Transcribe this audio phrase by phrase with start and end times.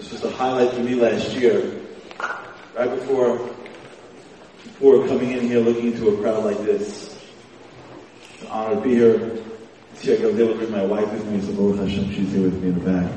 [0.00, 1.78] This was a highlight for me last year.
[2.74, 3.36] Right before,
[4.64, 7.14] before coming in here looking into a crowd like this.
[8.32, 9.36] It's an honor to be here.
[9.96, 12.44] See, I was able to bring my wife with me, so Baruch Hashem, she's here
[12.44, 13.12] with me in the back.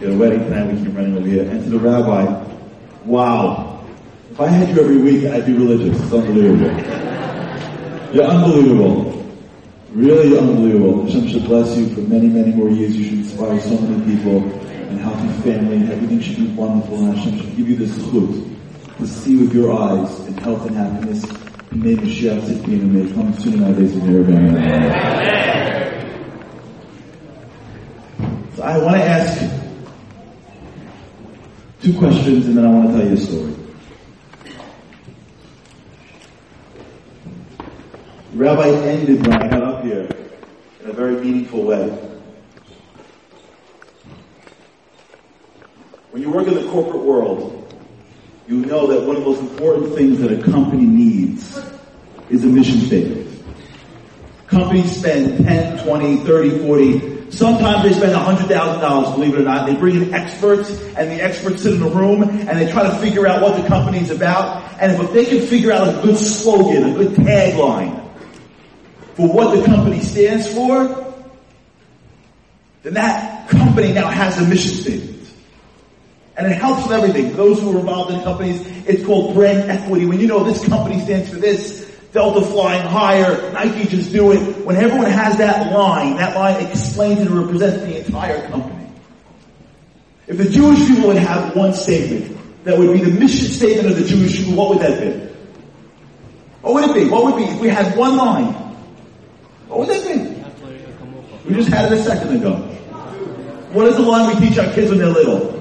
[0.00, 1.48] We had a wedding tonight, we keep running over here.
[1.48, 2.44] And to the rabbi,
[3.06, 3.82] wow.
[4.30, 5.98] If I had you every week, I'd be religious.
[5.98, 6.76] It's unbelievable.
[8.12, 9.34] You're unbelievable.
[9.92, 11.06] Really unbelievable.
[11.06, 12.94] Hashem should bless you for many, many more years.
[12.98, 17.16] You should inspire so many people and healthy family and everything should be wonderful and
[17.16, 21.24] Hashem should give you this chut to see with your eyes and health and happiness.
[21.72, 24.24] Name of Mashiach Tzidkeinu and may come soon nowadays in your
[28.54, 29.50] So I want to ask you
[31.80, 33.54] two questions and then I want to tell you a story.
[38.34, 40.08] Rabbi ended when I got up here
[40.82, 42.11] in a very meaningful way.
[46.12, 47.74] When you work in the corporate world,
[48.46, 51.58] you know that one of the most important things that a company needs
[52.28, 53.42] is a mission statement.
[54.46, 59.66] Companies spend 10, 20, 30, 40, sometimes they spend $100,000, believe it or not.
[59.66, 62.94] They bring in experts and the experts sit in a room and they try to
[62.96, 64.70] figure out what the company is about.
[64.82, 68.06] And if they can figure out a good slogan, a good tagline,
[69.14, 71.14] for what the company stands for,
[72.82, 75.11] then that company now has a mission statement.
[76.36, 77.30] And it helps with everything.
[77.30, 80.06] For those who are involved in companies, it's called brand equity.
[80.06, 84.66] When you know this company stands for this, Delta flying higher, Nike just do it.
[84.66, 88.86] When everyone has that line, that line explains and represents the entire company.
[90.26, 93.96] If the Jewish people would have one statement, that would be the mission statement of
[93.96, 95.32] the Jewish people, what would that be?
[96.60, 97.10] What would it be?
[97.10, 98.52] What would it be if we had one line?
[99.68, 101.48] What would that be?
[101.48, 102.54] We just had it a second ago.
[103.72, 105.51] What is the line we teach our kids when they're little?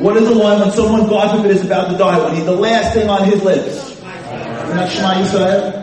[0.00, 2.18] What is the line when someone, God forbid, is about to die?
[2.24, 4.00] When he's the last thing on his lips?
[4.00, 5.78] Shema Yisrael?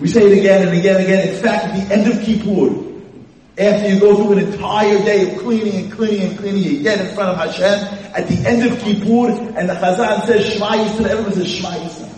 [0.00, 1.28] We say it again and again and again.
[1.28, 2.92] In fact, at the end of Kippur,
[3.58, 7.00] after you go through an entire day of cleaning and cleaning and cleaning, you get
[7.00, 7.98] in front of Hashem.
[8.14, 12.10] At the end of Kippur, and the Chazan says Shema Yisrael, everyone says Shema Yisrael.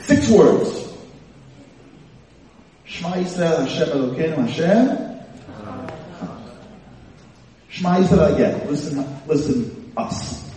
[0.00, 0.92] Six words.
[2.84, 5.15] Shema Yisrael, Hashem Elokeinu, Hashem.
[7.76, 8.66] Shema Yisrael again.
[8.68, 10.50] Listen, listen, us.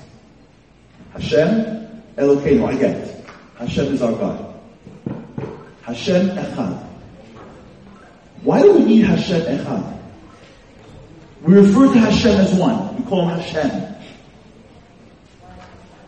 [1.11, 3.25] Hashem Elokeinu, get.
[3.57, 4.55] Hashem is our God.
[5.81, 6.81] Hashem Echad.
[8.43, 9.99] Why do we need Hashem Echad?
[11.41, 12.95] We refer to Hashem as one.
[12.95, 13.95] We call him Hashem.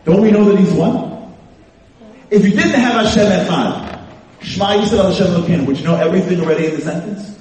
[0.04, 1.34] Don't we know that he's one?
[2.30, 4.00] If you didn't have Hashem Echad,
[4.40, 7.38] Shema Yisrael Hashem Elokeinu, would you know everything already in the sentence?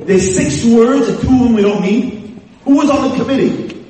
[0.00, 2.15] There's six words, and two of them we don't need.
[2.66, 3.86] Who was on the committee?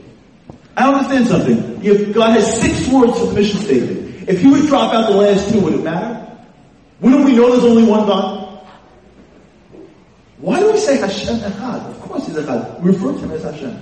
[0.77, 1.83] I understand something.
[1.83, 4.29] If God has six words for the mission statement.
[4.29, 6.39] If he would drop out the last two, would it matter?
[7.01, 8.61] Wouldn't we know there's only one God?
[10.39, 11.91] Why do we say Hashem Echad?
[11.91, 12.81] Of course he's Echad.
[12.81, 13.81] We refer to him as Hashem.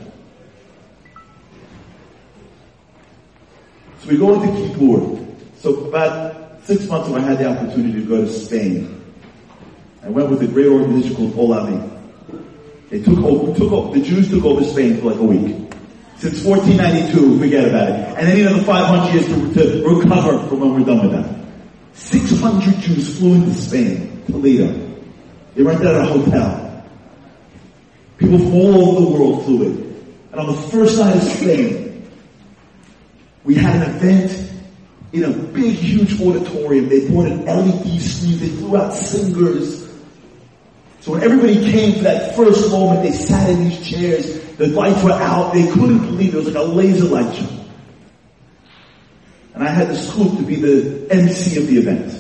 [3.99, 5.35] So we go into Kippur.
[5.59, 9.03] So about six months ago I had the opportunity to go to Spain.
[10.05, 11.94] I went with a great organization called Olami.
[12.95, 15.57] They took over, took over, the Jews took over Spain for like a week.
[16.19, 18.19] Since 1492, forget about it.
[18.19, 21.45] And then another 500 years to, to recover from when we're done with that.
[21.95, 25.01] 600 Jews flew into Spain, Toledo.
[25.57, 26.87] They rented out a hotel.
[28.19, 30.15] People from all over the world flew in.
[30.31, 32.09] And on the first night of Spain,
[33.43, 34.53] we had an event
[35.13, 36.89] in a big, huge auditorium.
[36.89, 38.39] They brought an LED screen.
[38.39, 39.84] They flew out singers.
[41.05, 44.41] So when everybody came for that first moment, they sat in these chairs.
[44.57, 45.53] The lights were out.
[45.53, 46.39] They couldn't believe it.
[46.39, 47.47] It was like a laser light show.
[49.53, 52.11] And I had the scoop to be the MC of the event.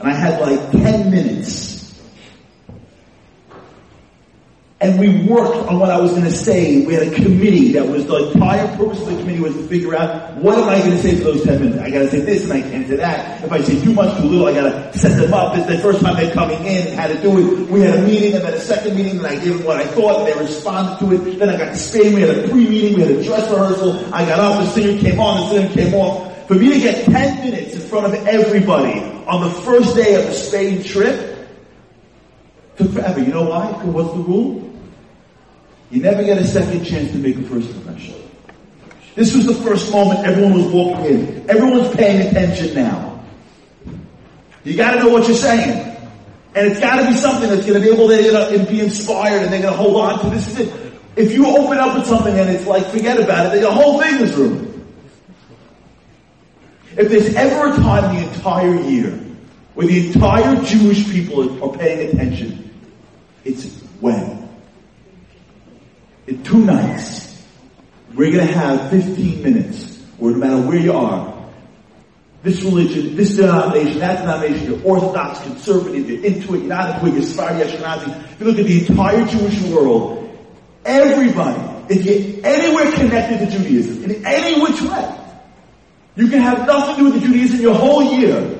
[0.00, 1.71] And I had like 10 minutes.
[4.82, 6.84] And we worked on what I was going to say.
[6.84, 9.94] We had a committee that was the entire purpose of the committee was to figure
[9.94, 11.78] out what am I going to say for those 10 minutes.
[11.80, 13.44] I got to say this and I can't say that.
[13.44, 15.56] If I say too much, too little, I got to set them up.
[15.56, 17.70] It's the first time they're coming in, how to do it.
[17.70, 19.86] We had a meeting and then a second meeting and I gave them what I
[19.86, 21.38] thought and they responded to it.
[21.38, 22.14] Then I got to Spain.
[22.14, 22.94] We had a pre-meeting.
[22.94, 24.12] We had a dress rehearsal.
[24.12, 24.64] I got up.
[24.64, 25.48] The singer came on.
[25.48, 26.48] The singer came off.
[26.48, 28.98] For me to get 10 minutes in front of everybody
[29.28, 31.48] on the first day of the Spain trip
[32.76, 33.20] took forever.
[33.20, 33.68] You know why?
[33.68, 34.71] Because what's the rule?
[35.92, 38.14] You never get a second chance to make a first impression.
[39.14, 41.50] This was the first moment everyone was walking in.
[41.50, 43.22] Everyone's paying attention now.
[44.64, 45.94] You gotta know what you're saying.
[46.54, 49.76] And it's gotta be something that's gonna be able to be inspired and they're gonna
[49.76, 50.30] hold on to.
[50.30, 50.92] This is it.
[51.14, 54.22] If you open up with something and it's like, forget about it, the whole thing
[54.22, 54.86] is ruined.
[56.96, 59.10] If there's ever a time in the entire year
[59.74, 62.70] where the entire Jewish people are paying attention,
[63.44, 63.66] it's
[64.00, 64.41] when?
[66.26, 67.42] In two nights,
[68.14, 71.32] we're gonna have 15 minutes, where no matter where you are,
[72.42, 77.06] this religion, this denomination, that denomination, you're Orthodox, conservative, you're into it, you're not into
[77.06, 78.32] it, you're Sephardi, Ashkenazi.
[78.32, 80.38] If you look at the entire Jewish world,
[80.84, 85.18] everybody, if you're anywhere connected to Judaism, in any which way,
[86.16, 88.58] you can have nothing to do with the Judaism your whole year.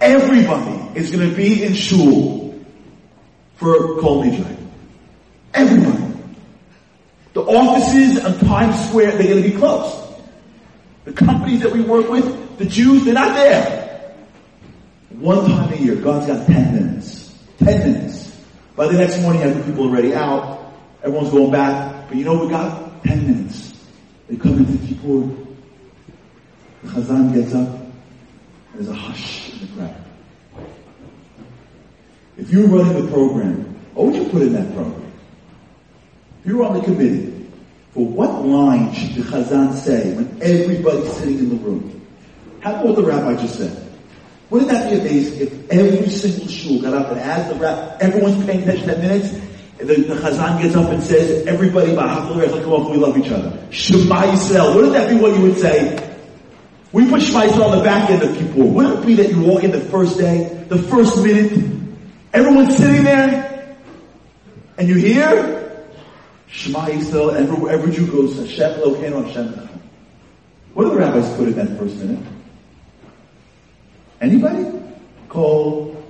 [0.00, 2.64] Everybody is going to be in shul
[3.56, 4.56] for Kol Nidre.
[5.52, 6.05] Everybody.
[7.36, 9.94] The offices on Times Square, they're going to be closed.
[11.04, 14.14] The companies that we work with, the Jews, they're not there.
[15.10, 17.38] One time a year, God's got 10 minutes.
[17.58, 18.34] 10 minutes.
[18.74, 20.72] By the next morning, have the people already out.
[21.02, 22.08] Everyone's going back.
[22.08, 23.04] But you know we got?
[23.04, 23.84] 10 minutes.
[24.30, 25.28] They come into Kippur.
[26.84, 27.68] The Chazan gets up.
[28.72, 30.04] There's a hush in the crowd.
[32.38, 35.05] If you were running the program, what would you put in that program?
[36.46, 37.48] If you were on the committee,
[37.90, 42.06] for what line should the Chazan say when everybody's sitting in the room?
[42.60, 43.84] How about what the rabbi just said?
[44.48, 48.46] Wouldn't that be amazing if every single shul got up and as the rabbi, everyone's
[48.46, 49.32] paying attention 10 minutes,
[49.80, 53.58] and the, the Chazan gets up and says, everybody, we love each other.
[53.72, 54.76] Shema Yisrael.
[54.76, 56.16] Wouldn't that be what you would say?
[56.92, 58.62] We put Shema Yisrael on the back end of Kippur.
[58.66, 61.58] Wouldn't it be that you walk in the first day, the first minute,
[62.32, 63.76] everyone's sitting there,
[64.78, 65.65] and you hear,
[66.56, 69.68] Shema Yisrael, every, every Jew goes, Hashem Elokeinu Hashem
[70.72, 72.26] What do the rabbis put in that first minute?
[74.22, 74.64] Anybody?
[75.28, 76.02] Kol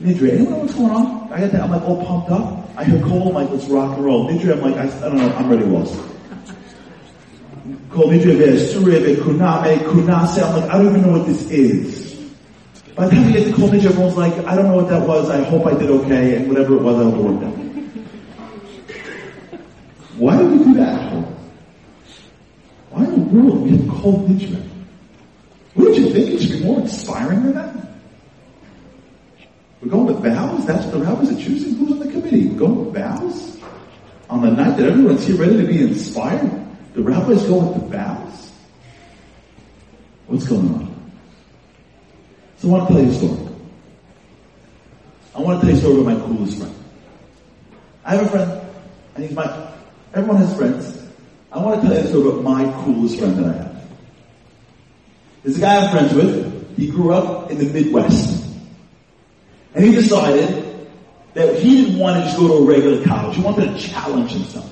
[0.00, 0.30] Nidre.
[0.30, 1.30] Anyone know what's going on?
[1.30, 2.70] I got that, I'm like all pumped up.
[2.78, 4.30] I hear Kol, I'm like, let's rock and roll.
[4.30, 5.94] Nidre, I'm like, I, I don't know, I'm ready lost.
[7.90, 10.42] Kol Nidre, Surebe, Kuname, Kunase.
[10.42, 12.14] I'm like, I don't even know what this is.
[12.94, 15.06] By the time we get to Kol Nidre, everyone's like, I don't know what that
[15.06, 15.28] was.
[15.28, 17.63] I hope I did okay, and whatever it was, I hope it worked out.
[20.16, 21.12] Why do we do that?
[22.90, 24.64] Why in the world we have Kol Nidre?
[25.74, 27.74] Wouldn't you think it should be more inspiring than that?
[29.80, 30.64] We're going with vows?
[30.66, 31.74] That's what the rabbis are choosing?
[31.74, 32.46] Who's on the committee?
[32.46, 33.58] We're going with vows?
[34.30, 36.64] On the night that everyone's here ready to be inspired,
[36.94, 38.52] the rabbis go with the vows?
[40.28, 41.10] What's going on?
[42.58, 43.48] So I want to tell you a story.
[45.34, 46.74] I want to tell you a story about my coolest friend.
[48.04, 48.66] I have a friend,
[49.16, 49.73] and he's my
[50.14, 51.08] Everyone has friends.
[51.50, 53.86] I want to tell you a story about my coolest friend that I have.
[55.42, 56.76] There's a guy I'm friends with.
[56.76, 58.46] He grew up in the Midwest.
[59.74, 60.88] And he decided
[61.34, 63.36] that he didn't want to just go to a regular college.
[63.36, 64.70] He wanted to challenge himself.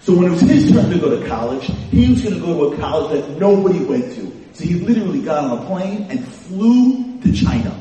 [0.00, 2.70] So when it was his turn to go to college, he was going to go
[2.70, 4.32] to a college that nobody went to.
[4.52, 7.76] So he literally got on a plane and flew to China.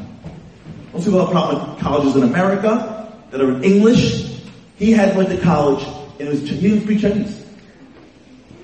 [0.93, 4.41] Most people have a problem with colleges in America that are in English.
[4.77, 5.85] He had went to college
[6.19, 7.45] and it was, he speak Chinese.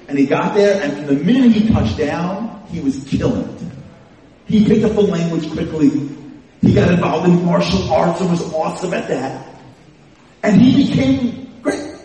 [0.08, 3.62] And he got there, and from the minute he touched down, he was killing it.
[4.48, 6.10] He picked up the language quickly.
[6.62, 9.48] He got involved in martial arts and was awesome at that.
[10.42, 11.96] And he became great.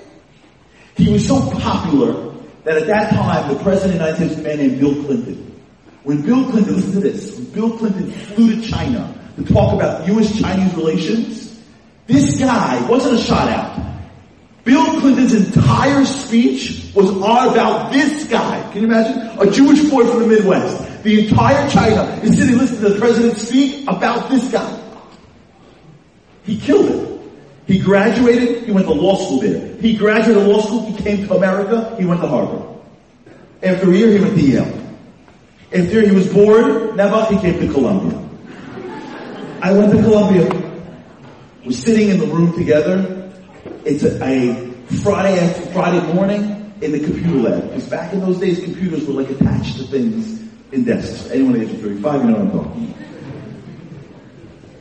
[0.96, 4.40] He was so popular that at that time, the president of the United States was
[4.40, 5.60] a man named Bill Clinton.
[6.02, 10.06] When Bill Clinton, listen to this, when Bill Clinton flew to China to talk about
[10.06, 11.58] U.S.-Chinese relations,
[12.06, 13.93] this guy wasn't a shot out.
[14.64, 18.62] Bill Clinton's entire speech was all about this guy.
[18.72, 19.38] Can you imagine?
[19.38, 21.02] A Jewish boy from the Midwest.
[21.02, 24.80] The entire China is sitting listening to the president speak about this guy.
[26.44, 27.14] He killed it.
[27.66, 29.76] He graduated, he went to law school there.
[29.76, 32.62] He graduated law school, he came to America, he went to Harvard.
[33.62, 34.80] After a year, he went to Yale.
[35.72, 38.20] After he was bored, never, he came to Columbia.
[39.62, 40.46] I went to Columbia.
[41.64, 43.23] We're sitting in the room together,
[43.84, 44.70] it's a, a
[45.02, 47.62] Friday after Friday morning in the computer lab.
[47.68, 51.30] Because back in those days, computers were like attached to things in desks.
[51.30, 52.94] Anyone age 35, you know what I'm talking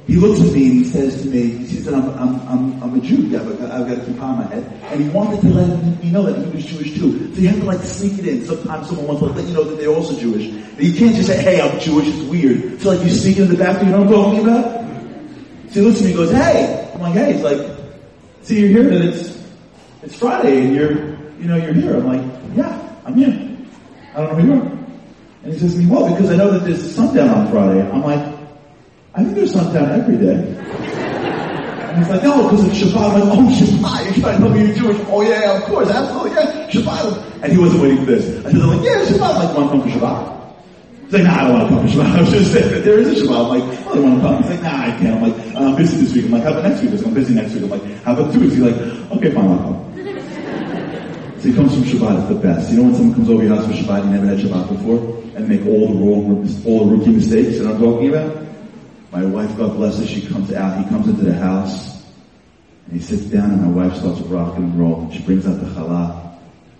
[0.05, 2.95] he looks at me and he says to me, he says, I'm, I'm, I'm, I'm
[2.95, 4.63] a Jew, yeah, I've got, I've got a kippah on my head.
[4.91, 7.33] And he wanted to let me know that he was Jewish too.
[7.33, 8.45] So you have to like sneak it in.
[8.45, 10.43] Sometimes someone wants to let you know that they're also Jewish.
[10.77, 12.81] You can't just say, hey, I'm Jewish, it's weird.
[12.81, 15.71] So like you sneak it in the bathroom, you know what I'm talking about?
[15.71, 16.91] So he looks at me and goes, hey.
[16.93, 17.33] I'm like, hey.
[17.33, 17.82] He's like,
[18.43, 19.43] see, you're here and it's,
[20.01, 20.91] it's Friday and you're,
[21.39, 21.95] you know, you're here.
[21.95, 23.57] I'm like, yeah, I'm here.
[24.13, 24.83] I don't know who you are.
[25.43, 27.81] And he says to me, well, because I know that there's sundown on Friday.
[27.81, 28.33] I'm like,
[29.15, 30.35] I think there's sundown every day.
[31.93, 33.21] And he's like, no, because it's Shabbat.
[33.21, 34.39] I'm like, oh, Shabbat.
[34.39, 35.07] You're you're Jewish.
[35.07, 35.89] Oh, yeah, of course.
[35.89, 36.31] Absolutely.
[36.31, 37.43] Yeah, Shabbat.
[37.43, 38.45] And he wasn't waiting for this.
[38.45, 39.35] I said, I'm like, yeah, Shabbat.
[39.35, 40.42] I'm like, to come for Shabbat?
[41.05, 42.15] He's like, nah, I don't want to come for Shabbat.
[42.15, 43.43] I was just saying that there is a Shabbat.
[43.43, 44.37] I'm like, oh, you want to come?
[44.41, 45.15] He's like, nah, I can't.
[45.15, 46.25] I'm like, uh, I'm busy this week.
[46.25, 46.91] I'm like, how about next week?
[46.91, 47.63] Like, I'm busy next week.
[47.63, 48.53] I'm like, how about two weeks?
[48.55, 48.75] He's like,
[49.11, 49.79] okay, fine, I'll come.
[51.43, 52.71] So he comes from Shabbat, it's the best.
[52.71, 54.97] You know when someone comes over your house for Shabbat, you never had Shabbat before,
[55.35, 58.47] and make all the wrong, all the rookie mistakes that I'm talking about?
[59.11, 62.01] My wife, God bless her, she comes out, he comes into the house,
[62.87, 65.11] and he sits down and my wife starts rocking and rolling.
[65.11, 66.37] She brings out the challah,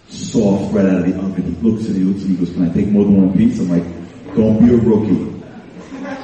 [0.08, 1.44] soft right out of the oven.
[1.44, 3.28] He looks at me, he looks at me, he goes, can I take more than
[3.28, 3.60] one piece?
[3.60, 3.84] I'm like,
[4.36, 5.30] don't be a rookie.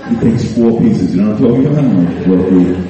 [0.09, 2.27] He takes four pieces, you know what I'm talking about?
[2.27, 2.89] Rookie.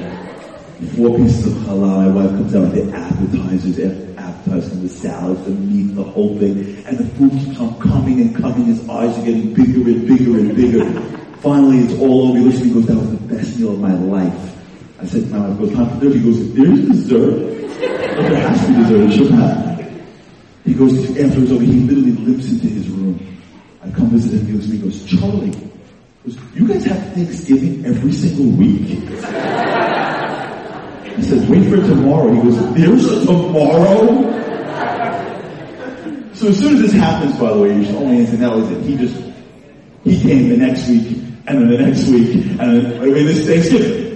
[0.96, 3.78] Four pieces of challah, my wife comes out with the appetizers,
[4.16, 8.34] appetizers, the salads, the meat, the whole thing, and the food keeps on coming and
[8.34, 11.20] coming, his eyes are getting bigger and bigger and bigger.
[11.40, 12.38] Finally, it's all over.
[12.38, 14.56] He looks at me and goes, that was the best meal of my life.
[15.00, 16.16] I said to my wife, goes, time for dessert.
[16.16, 17.80] He goes, there's dessert.
[17.80, 19.00] there has to be dessert.
[19.00, 19.70] It should have.
[20.64, 23.39] He goes, after it's over, he literally limps into his room.
[23.82, 25.50] I come visit him, he me and goes, Charlie,
[26.24, 28.98] goes, you guys have Thanksgiving every single week?
[31.12, 32.30] I said, wait for tomorrow.
[32.32, 34.28] He goes, there's a tomorrow?
[36.34, 38.68] So as soon as this happens, by the way, you only answer that was.
[38.86, 39.16] He just,
[40.04, 43.46] he came the next week, and then the next week, and then, I mean, this
[43.46, 44.10] Thanksgiving.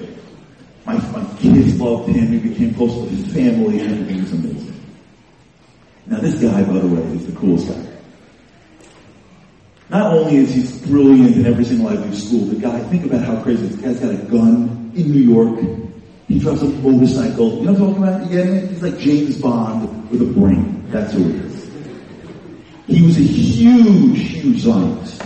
[0.87, 2.33] My, my kids loved him.
[2.33, 4.80] He became close to his family, and everything was amazing.
[6.06, 7.94] Now this guy, by the way, is the coolest guy.
[9.95, 13.41] Not only is he brilliant in every single Ivy school, the guy, think about how
[13.45, 15.61] crazy this guy's got a gun in New York.
[16.27, 17.59] He drives a motorcycle.
[17.59, 18.29] You know what I'm talking about?
[18.29, 20.85] Yeah, he's like James Bond with a brain.
[20.89, 21.71] That's who he is.
[22.89, 25.23] He was a huge, huge Zionist.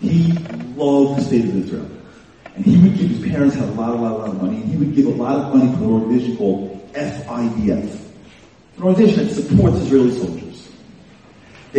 [0.00, 0.32] He
[0.76, 1.90] loved the state of Israel.
[2.54, 4.58] And he would give his parents had a lot, a lot, a lot of money,
[4.58, 7.98] and he would give a lot of money to an organization called FIDF.
[8.76, 10.47] An organization that supports Israeli soldiers.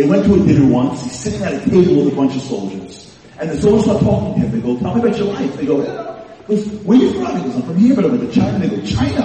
[0.00, 2.40] They went to a dinner once, he's sitting at a table with a bunch of
[2.40, 3.14] soldiers.
[3.38, 4.50] And the soldiers start talking to him.
[4.50, 5.54] They go, tell me about your life.
[5.58, 6.24] They go, yeah.
[6.46, 7.36] He goes, where are you from?
[7.36, 8.58] He goes, I'm from here, but I went to China.
[8.66, 9.20] They go, China?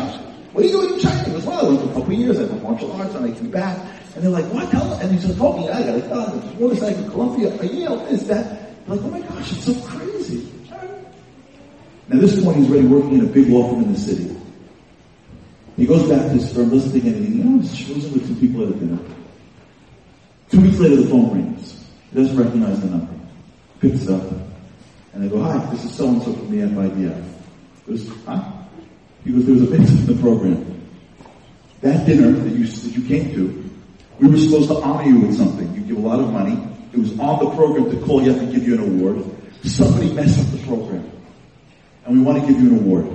[0.52, 1.24] What are you doing in China?
[1.24, 2.40] He goes, well, I went for a couple of years.
[2.40, 3.78] I did martial arts, and I came back.
[4.16, 4.70] And they're like, what?
[4.70, 5.70] Tell And he starts talking.
[5.70, 6.40] I got a gun.
[6.42, 8.86] There's motorcycle, Columbia, Yale, this, that.
[8.86, 10.52] They're like, oh my gosh, it's so crazy.
[12.10, 14.36] Now, at this point, he's already working in a big law firm in the city.
[15.78, 17.38] He goes back to his firm, doesn't think anything.
[17.38, 19.00] You know, he's with two people at a dinner.
[20.50, 21.86] Two weeks later, the phone rings.
[22.12, 23.14] He doesn't recognize the number.
[23.80, 24.22] Picks up.
[25.14, 27.24] And they go, hi, this is so-and-so from the FIDF.
[27.86, 28.52] He goes, huh?
[29.24, 30.88] He goes, there was a mix in the program.
[31.82, 33.70] That dinner that you, that you came to,
[34.20, 35.74] we were supposed to honor you with something.
[35.74, 36.58] You give a lot of money.
[36.94, 39.24] It was on the program to call you up and give you an award.
[39.64, 41.12] Somebody messed up the program.
[42.06, 43.08] And we want to give you an award.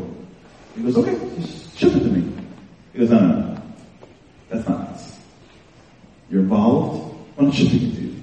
[0.75, 2.33] He goes, okay, just ship it to me.
[2.93, 3.63] He goes, no, no, no.
[4.49, 5.19] That's not nice.
[6.29, 7.15] You're involved.
[7.41, 8.23] Why don't you ship it to you?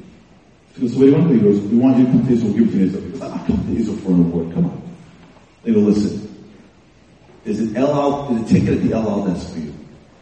[0.75, 1.39] He goes, so what do you want to do?
[1.39, 2.53] He goes, we want you to come to Israel.
[2.53, 3.09] Give it to Israel.
[3.09, 4.53] Goes, I'm not coming to Israel for an award.
[4.53, 4.95] Come on.
[5.63, 6.45] They go, listen.
[7.43, 9.73] Is it El is a ticket at the El Al desk for you.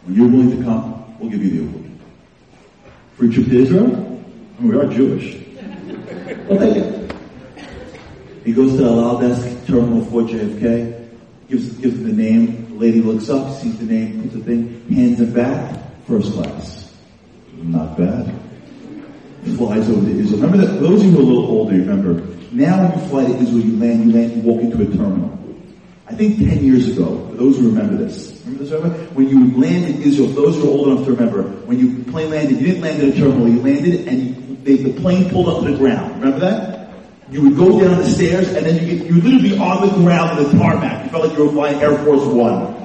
[0.06, 1.92] When you're willing to come, we'll give you the award.
[3.18, 3.84] Free trip to Israel?
[3.84, 5.42] I mean, we are Jewish.
[6.48, 7.16] We'll take it.
[8.46, 11.10] He goes to the El Al desk, Terminal 4 JFK,
[11.50, 12.70] gives, gives the name.
[12.70, 16.94] The lady looks up, sees the name, puts the thing, hands it back, first class.
[17.58, 18.45] Not bad.
[19.46, 20.42] Flies over to Israel.
[20.42, 22.14] Remember that, those of you who are a little older, remember,
[22.52, 25.36] now when you fly to Israel, you land, you land, you walk into a terminal.
[26.08, 28.98] I think 10 years ago, for those who remember this, remember this, remember?
[29.14, 32.30] When you landed in Israel, those who are old enough to remember, when you plane
[32.30, 35.64] landed, you didn't land in a terminal, you landed and they, the plane pulled up
[35.64, 36.22] to the ground.
[36.22, 36.90] Remember that?
[37.32, 39.88] You would go down the stairs and then you get, you would literally be on
[39.88, 41.06] the ground in the tarmac.
[41.06, 42.76] You felt like you were flying Air Force One.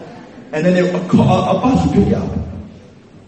[0.52, 2.38] And then a, car, a bus would pick you up.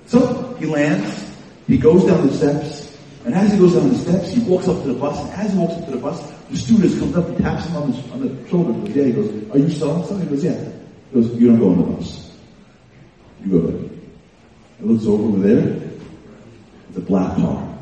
[0.07, 1.31] So, he lands,
[1.67, 2.82] he goes down the steps,
[3.25, 5.53] and as he goes down the steps, he walks up to the bus, and as
[5.53, 8.13] he walks up to the bus, the stewardess comes up and taps him on the,
[8.13, 10.17] on the shoulder and goes, yeah, he goes, are you so-and-so?
[10.19, 10.73] He goes, yeah.
[11.11, 12.37] He goes, you don't go on the bus.
[13.45, 13.91] You go there.
[14.79, 15.91] He looks over over there.
[16.89, 17.79] It's a black car.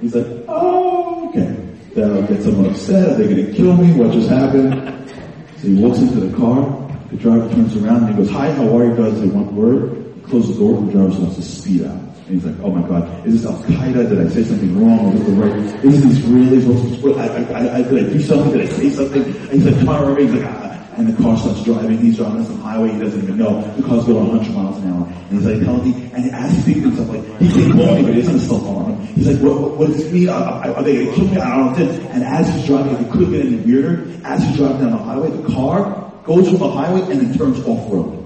[0.00, 1.60] He's like, oh, okay.
[1.94, 3.08] That'll get someone upset.
[3.10, 3.92] Are they going to kill me?
[3.92, 5.10] What just happened?
[5.58, 6.62] So he walks into the car.
[7.10, 9.20] The driver turns around and he goes, hi, how are you guys?
[9.20, 10.12] They want word.
[10.16, 12.00] He closes the door and the driver starts to speed out.
[12.26, 14.08] And he's like, oh my God, is this Al Qaeda?
[14.08, 15.12] Did I say something wrong?
[15.12, 15.84] Is this the right?
[15.84, 17.18] Is this Israelis?
[17.18, 18.52] I, I, I, I, did I do something?
[18.52, 19.22] Did I say something?
[19.22, 20.20] And he's like, to remember.
[20.22, 21.98] He's like, ah, And the car starts driving.
[21.98, 23.60] He's driving on some highway he doesn't even know.
[23.76, 25.06] The car's going 100 miles an hour.
[25.06, 28.02] And he's like telling me, and as he's thinking himself, like, he can't call me,
[28.04, 29.06] but he doesn't still him.
[29.08, 30.30] He's like, what, what, what does this mean?
[30.30, 31.36] Are, are they going to kill me?
[31.36, 32.08] I don't know.
[32.08, 35.28] And as he's driving, it could get any weirder, as he's driving down the highway,
[35.28, 38.23] the car goes from the highway and then turns off road.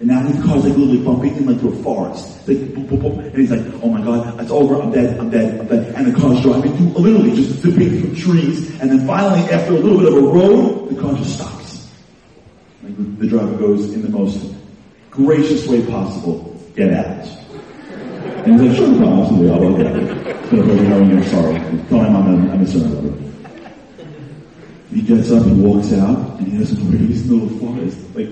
[0.00, 2.48] And now his car's like literally bumping in like to a forest.
[2.48, 3.24] Like, boop, boop, boop.
[3.24, 5.94] And he's like, oh my god, it's over, I'm dead, I'm dead, I'm dead.
[5.94, 8.80] And the car's driving through, literally just zipping through trees.
[8.80, 11.88] And then finally, after a little bit of a road, the car just stops.
[12.82, 14.54] Like the driver goes in the most
[15.10, 17.26] gracious way possible, get out.
[18.44, 19.94] And he's like, sure, no absolutely, I'll, I'll get
[20.54, 21.54] I'm sorry.
[21.88, 23.20] Tell him I'm a, I'm a servant.
[24.90, 27.98] He gets up, he walks out, and he doesn't know where his little forest.
[28.14, 28.28] Like,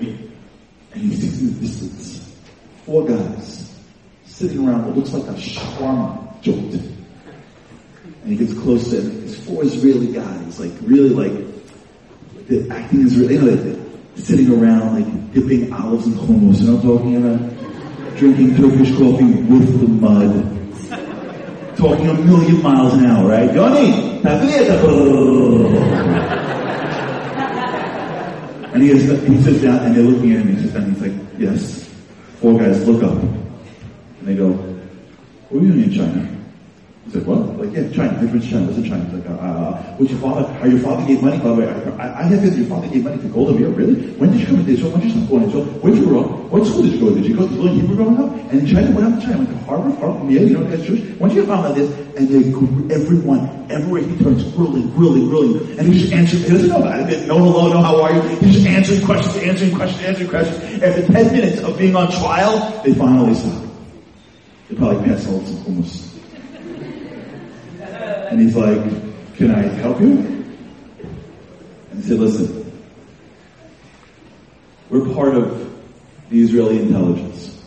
[0.93, 2.13] and he sees the distance
[2.85, 3.73] four guys
[4.25, 6.73] sitting around what looks like a shawarma joint.
[6.73, 11.33] And he gets closer, and it's four Israeli guys, like really like,
[12.47, 16.75] they're acting Israeli, you know, they're sitting around like dipping olives in hummus, you know
[16.75, 18.17] what I'm talking about?
[18.17, 20.49] Drinking Turkish coffee with the mud.
[21.77, 23.53] Talking a million miles an hour, right?
[23.53, 24.21] Yoni,
[28.73, 30.75] and he, has, he sits down and they're looking at him.
[30.75, 31.89] And he's like, yes.
[32.39, 33.21] Four guys look up.
[33.21, 36.32] And they go, what are you doing in China?
[37.13, 37.45] He said, what?
[37.61, 38.17] Like, yeah, China.
[38.19, 38.65] Different China.
[38.65, 39.05] What's in China?
[39.05, 40.49] He's like, uh, what's your father?
[40.49, 41.37] Are your father gave money?
[41.37, 43.69] By the way, I, I have heard your father gave money to Golda Meir.
[43.69, 44.09] Really?
[44.17, 44.89] When did you come to Israel?
[44.89, 45.65] When did you start going to Israel?
[45.77, 46.29] Where did you grow up?
[46.49, 47.21] What school did you go to?
[47.21, 48.33] Did you go to learn Hebrew growing up?
[48.49, 49.45] And in China, what happened to China?
[49.45, 49.93] Went to Harvard?
[50.01, 50.31] Harvard?
[50.33, 51.01] Yeah, you know, that's Jewish.
[51.05, 51.89] Did you find out this?
[52.17, 52.49] And they,
[52.89, 55.61] everyone, everywhere he turns, grilling, grilling, grilling.
[55.77, 57.27] And he just answers, he doesn't know about it.
[57.29, 58.21] No hello, no how are you?
[58.41, 60.81] He's just answering questions, answering questions, answering questions.
[60.81, 63.61] After 10 minutes of being on trial, they finally stop.
[64.69, 66.02] They probably pass out some hummus.
[68.33, 68.81] And he's like,
[69.35, 70.17] can I help you?
[71.91, 72.81] And he said, listen,
[74.89, 75.71] we're part of
[76.31, 77.63] the Israeli intelligence.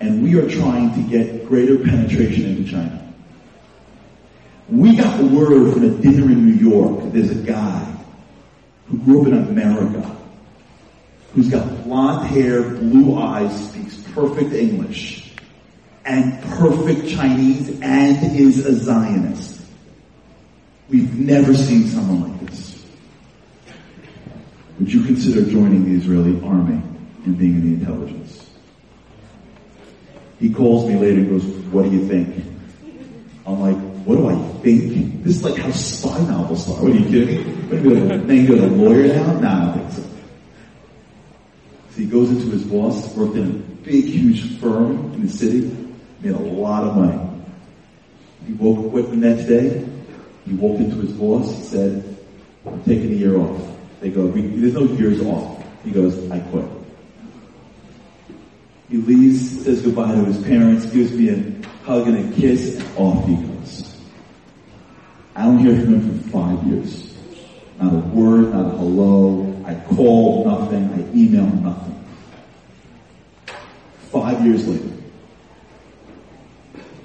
[0.00, 3.14] And we are trying to get greater penetration into China.
[4.68, 7.12] We got word from a dinner in New York.
[7.12, 7.94] There's a guy
[8.88, 10.16] who grew up in America,
[11.32, 15.31] who's got blonde hair, blue eyes, speaks perfect English
[16.04, 19.60] and perfect Chinese and is a Zionist.
[20.88, 22.84] We've never seen someone like this.
[24.78, 26.82] Would you consider joining the Israeli army
[27.24, 28.50] and being in the intelligence?
[30.40, 32.44] He calls me later and goes, what do you think?
[33.46, 35.22] I'm like, what do I think?
[35.22, 36.82] This is like how spy novels start.
[36.82, 38.16] What are you kidding me?
[38.26, 39.38] Then you're a lawyer now?
[39.38, 40.02] Nah, I don't think so.
[41.90, 43.52] So he goes into his boss, worked in a
[43.84, 45.70] big, huge firm in the city,
[46.22, 47.18] made a lot of money.
[48.46, 49.86] He woke up with the next day.
[50.46, 51.54] He walked into his boss.
[51.56, 52.16] He said,
[52.66, 53.60] I'm taking a year off.
[54.00, 55.64] They go, there's no years off.
[55.84, 56.64] He goes, I quit.
[58.88, 62.96] He leaves, says goodbye to his parents, gives me a hug and a kiss, and
[62.96, 63.96] off he goes.
[65.34, 67.14] I don't hear from him for five years.
[67.80, 69.62] Not a word, not a hello.
[69.64, 70.92] I call nothing.
[70.92, 72.04] I email nothing.
[74.10, 75.01] Five years later,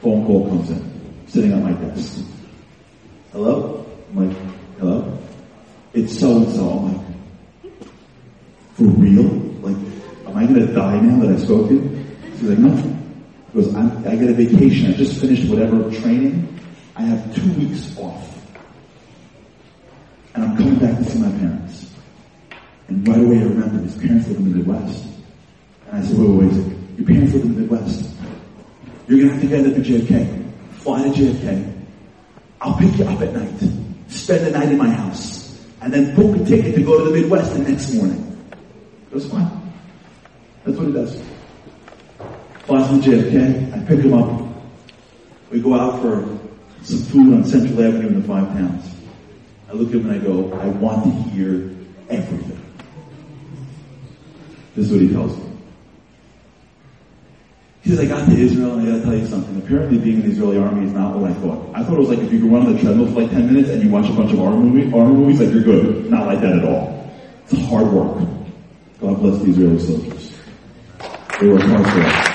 [0.07, 2.23] phone call comes in, sitting on my desk.
[3.33, 3.85] Hello?
[4.09, 4.37] I'm like,
[4.79, 5.19] hello?
[5.93, 6.69] It's so and so.
[6.69, 7.05] I'm like,
[8.75, 9.27] for real?
[9.59, 9.75] Like,
[10.25, 12.05] am I gonna die now that I spoke to you?
[12.37, 12.71] She's like, no.
[13.53, 14.93] Goes, I'm, I get a vacation.
[14.93, 16.57] I just finished whatever training.
[16.95, 18.23] I have two weeks off.
[20.35, 21.93] And I'm coming back to see my parents.
[22.87, 25.05] And right away I remember his parents live in the Midwest.
[25.87, 26.77] And I said, wait, wait, wait.
[26.97, 28.16] Your parents live in the Midwest.
[29.07, 30.51] You're going to have to get up to JFK.
[30.79, 31.73] Fly to JFK.
[32.59, 33.71] I'll pick you up at night.
[34.09, 35.65] Spend the night in my house.
[35.81, 38.23] And then book a ticket to go to the Midwest the next morning.
[39.11, 39.49] That's fine.
[40.65, 41.21] That's what he does.
[42.65, 43.73] Flies to JFK.
[43.73, 44.41] I pick him up.
[45.51, 46.37] We go out for
[46.83, 48.93] some food on Central Avenue in the Five Towns.
[49.69, 51.75] I look at him and I go, I want to hear
[52.09, 52.61] everything.
[54.75, 55.46] This is what he tells me.
[57.87, 59.57] Says, I got to Israel and I gotta tell you something.
[59.57, 61.69] Apparently being in the Israeli army is not what I thought.
[61.73, 63.47] I thought it was like if you could run on the treadmill for like 10
[63.47, 66.11] minutes and you watch a bunch of army, movie, army movies, like you're good.
[66.11, 67.09] Not like that at all.
[67.49, 68.27] It's hard work.
[68.99, 70.37] God bless the Israeli soldiers.
[71.39, 72.26] They work hard for us.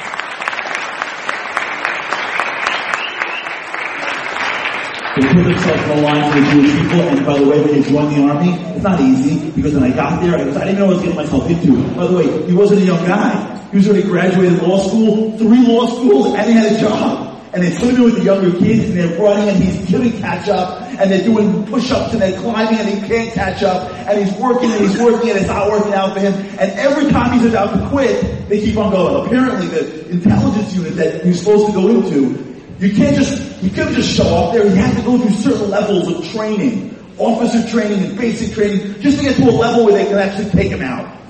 [5.32, 8.14] Themselves on the line for the Jewish people, and by the way, when they joined
[8.14, 10.86] the army, it's not easy, because when I got there, I, was, I didn't know
[10.86, 11.94] what I was getting myself into.
[11.96, 13.58] By the way, he wasn't a young guy.
[13.70, 17.32] He was already graduated law school, three law schools, and he had a job.
[17.52, 20.80] and they're swimming with the younger kids and they're running and he's couldn't catch up
[20.98, 24.70] and they're doing push-ups and they're climbing and he can't catch up and he's working
[24.70, 26.32] and he's working and it's not working out for him.
[26.58, 29.26] And every time he's about to quit, they keep on going.
[29.26, 33.94] Apparently the intelligence unit that he's supposed to go into, you can't just, you couldn't
[33.94, 34.66] just show up there.
[34.66, 36.90] You have to go through certain levels of training.
[37.18, 40.50] Officer training and basic training just to get to a level where they can actually
[40.50, 41.20] take him out.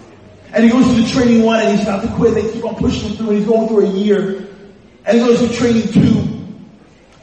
[0.52, 2.34] And he goes through the training one and he's about to quit.
[2.34, 4.48] They keep on pushing him through and he's going through a year.
[5.04, 6.28] And he goes through training two.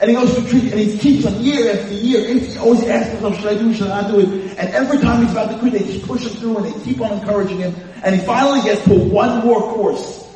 [0.01, 2.29] And he goes through training and he keeps on year after year.
[2.29, 4.57] And he always asks himself, should I do it, should I not do it?
[4.57, 7.01] And every time he's about to quit, they just push him through and they keep
[7.01, 7.75] on encouraging him.
[8.03, 10.28] And he finally gets to one more course.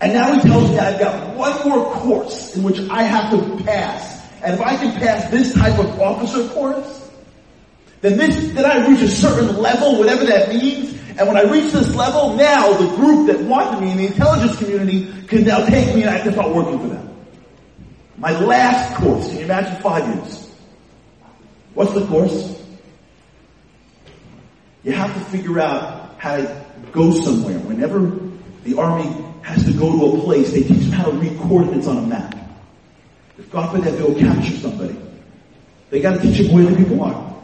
[0.00, 3.64] And now he tells me I've got one more course in which I have to
[3.64, 4.24] pass.
[4.42, 7.10] And if I can pass this type of officer course,
[8.00, 11.72] then this, then I reach a certain level, whatever that means, and when I reach
[11.72, 15.92] this level, now the group that wanted me in the intelligence community can now take
[15.96, 17.16] me and I can start working for them.
[18.16, 20.48] My last course, can you imagine five years?
[21.74, 22.56] What's the course?
[24.84, 27.58] You have to figure out how to go somewhere.
[27.58, 28.16] Whenever
[28.62, 31.86] the army has to go to a place, they teach them how to read coordinates
[31.86, 32.34] on a map.
[33.38, 34.96] If God forbid they go capture somebody,
[35.90, 37.36] they got to teach them where the people are.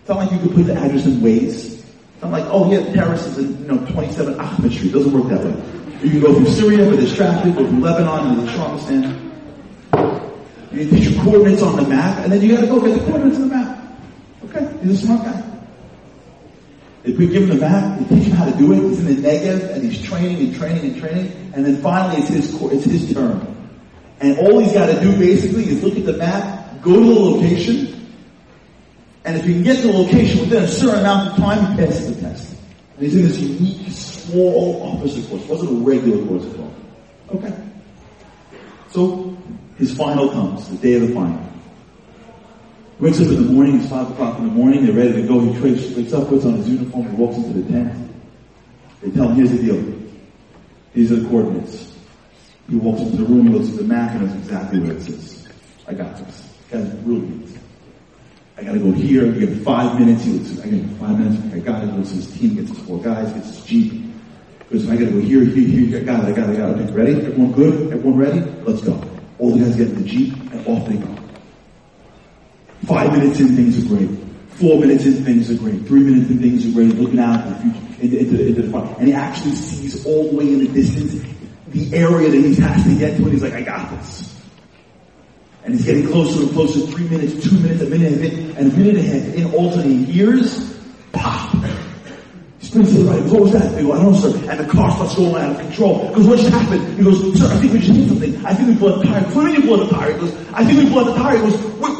[0.00, 1.78] It's not like you can put the address in Waze.
[1.78, 4.90] It's not like, oh yeah, Paris is in, you know, 27 Ahmed Street.
[4.90, 5.78] It doesn't work that way.
[6.02, 9.28] You can go from Syria where there's traffic, go from Lebanon to the Sharmistan.
[10.72, 13.36] You teach your coordinates on the map, and then you gotta go get the coordinates
[13.36, 13.78] on the map.
[14.44, 15.47] Okay, he's a smart guy.
[17.04, 19.28] They give him the map, they teach him how to do it, he's in the
[19.28, 23.14] Negev, and he's training and training and training, and then finally it's his, it's his
[23.14, 23.56] turn.
[24.20, 27.98] And all he's gotta do basically is look at the map, go to the location,
[29.24, 31.84] and if he can get to the location within a certain amount of time, he
[31.84, 32.56] passes the test.
[32.96, 35.42] And he's in this unique, small officer course.
[35.42, 36.74] It wasn't a regular course at all.
[37.34, 37.54] Okay.
[38.88, 39.36] So,
[39.76, 41.44] his final comes, the day of the final.
[43.00, 45.38] Wakes up in the morning, it's five o'clock in the morning, they're ready to go.
[45.38, 48.10] He wakes up, puts on his uniform, and walks into the tent.
[49.00, 49.98] They tell him, here's the deal.
[50.94, 51.96] These are the coordinates.
[52.68, 55.02] He walks into the room, he looks at the map, and knows exactly where it
[55.02, 55.46] says.
[55.86, 56.52] I got this.
[56.70, 57.56] Guy's brilliant.
[58.56, 61.60] I gotta go here, you get five minutes, he looks, I got five minutes, I
[61.60, 64.12] got it, looks his team, gets his four guys, gets his jeep.
[64.70, 66.80] Goes, I gotta go here, here, here, I got it, I got it, I got
[66.80, 66.92] it.
[66.92, 67.12] Ready?
[67.12, 67.92] Everyone good?
[67.92, 68.40] Everyone ready?
[68.64, 69.00] Let's go.
[69.38, 71.17] All the guys get in the jeep, and off they go.
[72.88, 74.08] Five minutes in, things are great.
[74.48, 75.86] Four minutes in, things are great.
[75.86, 76.94] Three minutes in, things are great.
[76.94, 78.96] Looking out the future, into, into, into the fire.
[78.98, 81.22] And he actually sees all the way in the distance
[81.68, 84.34] the area that he has to get to, and he's like, I got this.
[85.64, 88.96] And he's getting closer and closer, three minutes, two minutes, a minute, and a minute
[88.96, 89.34] ahead.
[89.34, 90.80] In alternating years,
[91.12, 91.52] pop.
[91.52, 91.87] He springs to
[92.70, 93.22] the right.
[93.32, 93.74] What was that?
[93.74, 94.50] They go, I don't know, sir.
[94.50, 96.12] And the car starts going out of control.
[96.14, 96.98] Goes, what just happened?
[96.98, 98.46] He goes, sir, I think we just hit something.
[98.46, 99.24] I think we blew the tire.
[99.24, 100.12] Do you blew the tire?
[100.12, 101.36] He goes, I think we blew the tire.
[101.36, 101.56] He goes,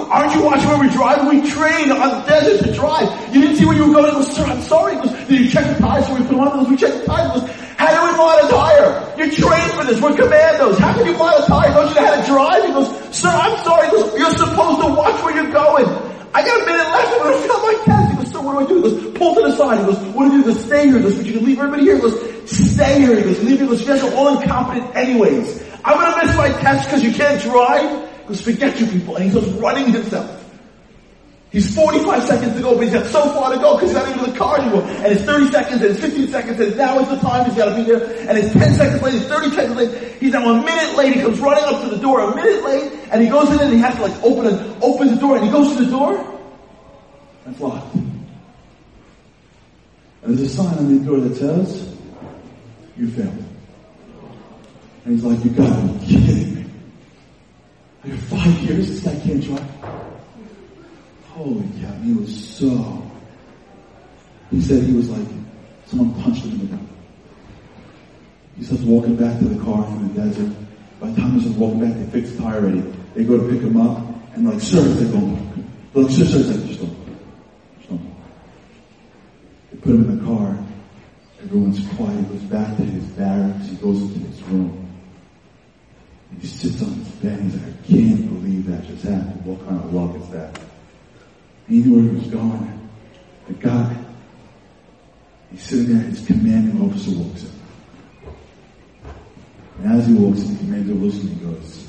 [0.08, 1.26] aren't you watching where we drive?
[1.26, 3.08] We train on the desert to drive.
[3.34, 4.12] You didn't see where you were going?
[4.12, 4.96] He goes, sir, I'm sorry.
[4.96, 6.06] He goes, did you check the tires?
[6.06, 6.58] So we put on.
[6.58, 7.32] Goes, we checked the tires.
[7.32, 9.14] He goes, how do we blow a tire?
[9.16, 10.00] You're trained for this.
[10.00, 10.78] We're commandos.
[10.78, 11.72] How can you blow a tire?
[11.72, 12.64] Don't you know how to drive?
[12.64, 13.86] He goes, sir, I'm sorry.
[13.86, 15.86] He goes, you're supposed to watch where you're going.
[16.38, 17.12] I got a minute left.
[17.14, 18.10] I'm going to fail my test.
[18.12, 18.74] He goes, sir, what do I do?
[18.76, 19.78] He goes, pull to the side.
[19.80, 20.48] He goes, what do you do?
[20.48, 20.98] He goes, stay here.
[20.98, 21.96] He goes, but you can leave everybody here.
[21.96, 23.16] He goes, stay here.
[23.16, 23.66] He goes, leave here.
[23.66, 25.64] He goes, you guys are all incompetent anyways.
[25.84, 28.08] I'm going to miss my test because you can't drive.
[28.20, 29.16] He goes, forget you people.
[29.16, 30.37] And he starts running himself.
[31.50, 34.06] He's 45 seconds to go, but he's got so far to go because he's not
[34.08, 34.82] even in the car anymore.
[34.82, 37.70] And it's 30 seconds, and it's 15 seconds, and now is the time he's got
[37.70, 38.04] to be there.
[38.28, 40.12] And it's 10 seconds late, it's 30 seconds late.
[40.20, 41.14] He's now a minute late.
[41.14, 43.72] He comes running up to the door a minute late, and he goes in and
[43.72, 46.18] he has to like open and open the door, and he goes to the door,
[47.46, 47.94] and it's locked.
[47.94, 48.26] And
[50.22, 51.88] there's a sign on the door that says,
[52.98, 53.44] "You failed."
[55.06, 56.64] And he's like, "You got to be kidding me!
[58.04, 59.64] After five years, this guy can't drive."
[61.38, 63.00] Holy cow, he was so.
[64.50, 65.28] He said he was like,
[65.86, 66.84] someone punched him in the gut.
[68.56, 70.52] He starts walking back to the car from the desert.
[70.98, 72.80] By the time he starts walking back, they fix the tire ready.
[73.14, 75.38] They go to pick him up, and like, sir, they go,
[75.94, 77.06] like, sir, sir, sir, just don't.
[77.76, 78.14] Just don't.
[79.70, 80.58] They put him in the car.
[81.40, 82.18] Everyone's quiet.
[82.18, 83.68] He goes back to his barracks.
[83.68, 84.88] He goes into his room.
[86.40, 87.40] He sits on his bed.
[87.42, 89.44] He's like, I can't believe that just happened.
[89.44, 90.67] What kind of luck is that?
[91.68, 92.88] He knew where he was going.
[93.46, 93.96] The guy,
[95.50, 97.50] he's sitting there, his commanding officer walks in.
[99.78, 101.86] And as he walks in, the looks and goes,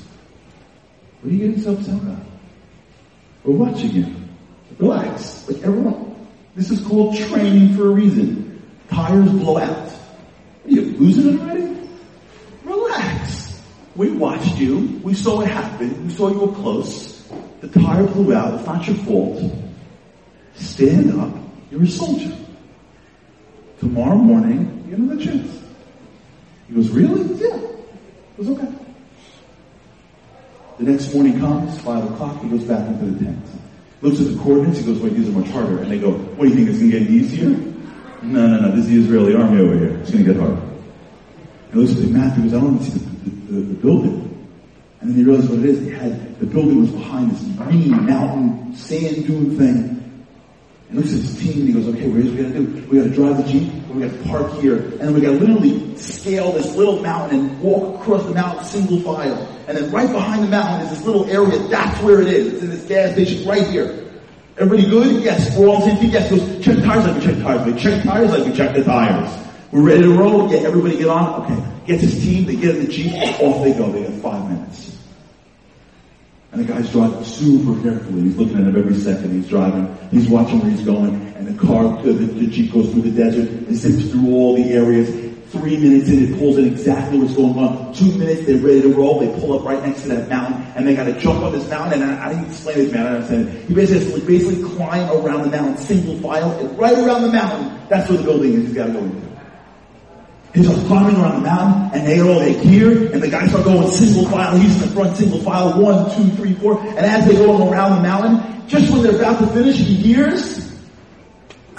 [1.20, 2.26] What are you getting yourself out about?
[3.44, 4.28] We're watching him.
[4.78, 5.48] Relax.
[5.48, 8.62] Like everyone, this is called training for a reason.
[8.88, 9.88] Tires blow out.
[9.88, 11.88] Are you losing it already?
[12.64, 13.62] Relax.
[13.96, 15.00] we watched you.
[15.02, 16.06] We saw what happened.
[16.06, 17.28] We saw you were close.
[17.60, 18.54] The tire blew out.
[18.54, 19.69] It's not your fault.
[20.60, 21.34] Stand up.
[21.70, 22.36] You're a soldier.
[23.78, 25.62] Tomorrow morning, you have another chance.
[26.68, 27.22] He goes, really?
[27.34, 27.56] Yeah.
[27.56, 28.68] It was okay.
[30.78, 33.46] The next morning comes, five o'clock, he goes back into the tent.
[34.02, 35.82] Looks at the coordinates, he goes, wait, these are much harder.
[35.82, 37.48] And they go, what do you think, it's gonna get easier?
[38.22, 39.98] No, no, no, this is the Israeli army over here.
[39.98, 40.60] It's gonna get harder.
[41.72, 43.74] He looks at the map, he goes, I don't even see the, the, the, the
[43.74, 44.48] building.
[45.00, 45.80] And then he realized what it is.
[45.80, 49.99] He had, the building was behind this green mountain, sand dune thing.
[50.92, 52.88] Looks at his team and he goes, okay, here's what we gonna do?
[52.88, 56.50] We gotta drive the Jeep, we gotta park here, and then we gotta literally scale
[56.50, 59.46] this little mountain and walk across the mountain single file.
[59.68, 62.54] And then right behind the mountain is this little area, that's where it is.
[62.54, 64.10] It's in this gas station right here.
[64.58, 65.22] Everybody good?
[65.22, 65.56] Yes.
[65.56, 66.08] We're all safety?
[66.08, 66.28] Yes.
[66.28, 67.72] Goes, check tires like we check tires.
[67.72, 69.46] We check tires like we check the tires.
[69.70, 70.52] We're ready to roll?
[70.52, 71.44] Yeah, everybody get on?
[71.44, 71.86] Okay.
[71.86, 73.90] Gets his team, they get in the Jeep, off they go.
[73.92, 74.99] They got five minutes.
[76.52, 78.22] And the guy's driving super carefully.
[78.22, 79.30] He's looking at him every second.
[79.30, 79.96] He's driving.
[80.10, 81.14] He's watching where he's going.
[81.36, 84.56] And the car, uh, the, the Jeep goes through the desert and zips through all
[84.56, 85.08] the areas.
[85.50, 87.92] Three minutes in, it pulls in exactly what's going on.
[87.92, 89.20] Two minutes, they're ready to roll.
[89.20, 91.68] They pull up right next to that mountain, and they got to jump on this
[91.68, 92.02] mountain.
[92.02, 93.06] And I, I didn't explain this, man.
[93.06, 93.48] I understand.
[93.48, 93.64] It.
[93.66, 98.08] He basically basically climb around the mountain, single file, and right around the mountain, that's
[98.08, 98.66] where the building is.
[98.68, 99.39] He's got to go into.
[100.52, 103.64] He's climbing around the mountain, and they had all their gear, and the guys start
[103.64, 104.56] going single file.
[104.56, 106.80] He's in the front, single file, one, two, three, four.
[106.80, 110.76] And as they go around the mountain, just when they're about to finish, he hears,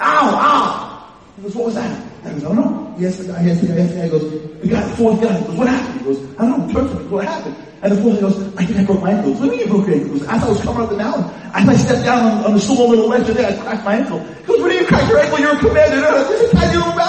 [0.00, 1.14] ow.
[1.36, 2.06] He goes, what was that?
[2.24, 2.94] I goes, know.
[2.98, 4.30] He asked the guy, yes, the guy, yes, the guy, he goes,
[4.62, 6.00] the guy, the fourth guy, he goes, what happened?
[6.00, 7.56] He goes, I don't know, he turns to me, what happened?
[7.82, 9.32] And the fourth guy goes, I think I broke my ankle.
[9.32, 10.12] What do you mean you broke your ankle?
[10.14, 12.54] He goes, as I was coming up the mountain, as I stepped down on, on
[12.54, 14.20] the small little ledge there, I cracked my ankle.
[14.20, 15.40] He goes, what do you crack your ankle?
[15.40, 16.00] You're a commander.
[16.00, 17.01] No, no, this is little mountains.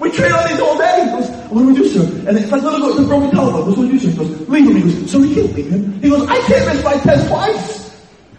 [0.00, 1.04] We train on these all day.
[1.04, 2.04] He goes, what do we do, sir?
[2.28, 3.30] And it's like little, the broken.
[3.30, 4.10] He goes, what do we do, sir?
[4.10, 4.76] He goes, leave him.
[4.76, 6.00] He goes, so he can't leave him.
[6.00, 7.80] He goes, I can't miss my test twice.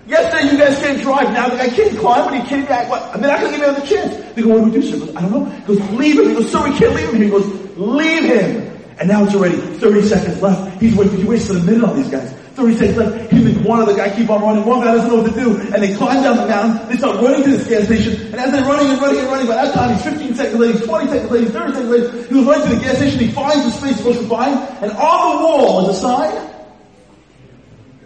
[0.08, 1.32] Yesterday you guys can't drive.
[1.32, 2.89] Now guy can't climb, but he came back.
[2.89, 3.04] What?
[3.15, 4.34] I mean, I couldn't give him the chance.
[4.36, 4.93] They go, what do we do, sir?
[4.95, 5.45] He goes, I don't know.
[5.45, 6.30] He goes, leave him.
[6.30, 7.21] He goes, sir, we can't leave him.
[7.21, 8.67] He goes, leave him.
[9.00, 10.82] And now it's already 30 seconds left.
[10.82, 11.17] He's waiting.
[11.17, 12.34] He wasted a minute on these guys.
[12.62, 13.32] 30 seconds left.
[13.32, 14.65] Him and one other guy keep on running.
[14.65, 15.58] One guy doesn't know what to do.
[15.74, 16.89] And they climb down the mountain.
[16.89, 18.28] They start running to this gas station.
[18.28, 20.76] And as they're running and running and running, by that time he's 15 seconds late,
[20.76, 22.28] he's 20 seconds late, he's 30 seconds late.
[22.30, 23.19] He was running to the gas station.
[23.19, 24.54] He finds the space supposed to find.
[24.84, 26.50] And on the wall is a sign.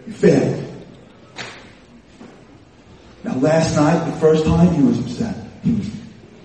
[0.06, 0.62] He failed.
[3.24, 5.36] Now last night, the first time, he was upset.
[5.64, 5.92] He was,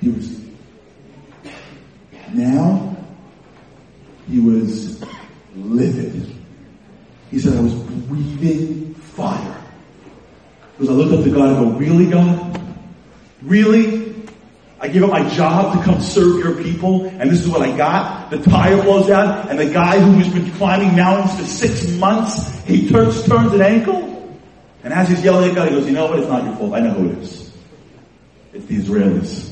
[0.01, 0.41] he was.
[2.33, 2.97] Now,
[4.29, 5.05] he was
[5.55, 6.40] livid.
[7.31, 9.57] He said, I was breathing fire.
[10.73, 12.61] Because I looked up to God and go, really God?
[13.43, 14.15] Really?
[14.81, 17.77] I gave up my job to come serve your people, and this is what I
[17.77, 18.31] got.
[18.31, 22.49] The tire blows out, and the guy who has been climbing mountains for six months,
[22.65, 24.39] he turns, turns an ankle.
[24.83, 26.19] And as he's yelling at God, he goes, you know what?
[26.19, 26.73] It's not your fault.
[26.73, 27.53] I know who it is.
[28.55, 29.50] It's the Israelis.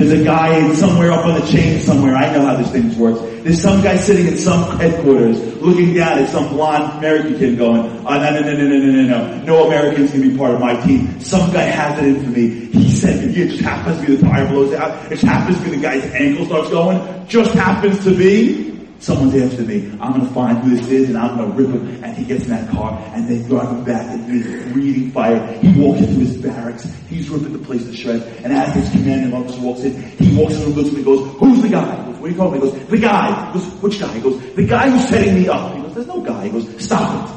[0.00, 2.16] There's a guy somewhere up on the chain somewhere.
[2.16, 3.20] I know how this thing works.
[3.44, 7.82] There's some guy sitting in some headquarters looking down at some blonde American kid going,
[7.82, 9.42] oh, no, no, no, no, no, no, no, no.
[9.44, 11.20] No American's gonna be part of my team.
[11.20, 12.48] Some guy has it in for me.
[12.72, 15.12] He said, it just happens to be the tire blows out.
[15.12, 17.26] It happens to be the guy's ankle starts going.
[17.26, 19.90] Just happens to be Someone's after me.
[19.98, 22.04] I'm gonna find who this is and I'm gonna rip him.
[22.04, 25.58] And he gets in that car and they drive him back and he's breathing fire.
[25.58, 26.84] He walks into his barracks.
[27.08, 28.24] He's ripping the place to shreds.
[28.44, 31.06] And as his commanding officer walks in, he walks in and looks at me and
[31.06, 31.96] goes, who's the guy?
[31.96, 32.60] He goes, what do you call him?
[32.60, 33.46] He goes, the guy.
[33.46, 34.12] He goes, which guy?
[34.12, 35.74] He goes, the guy who's setting me up.
[35.74, 36.44] He goes, there's no guy.
[36.44, 37.36] He goes, stop it.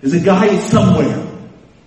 [0.00, 1.28] There's a guy somewhere.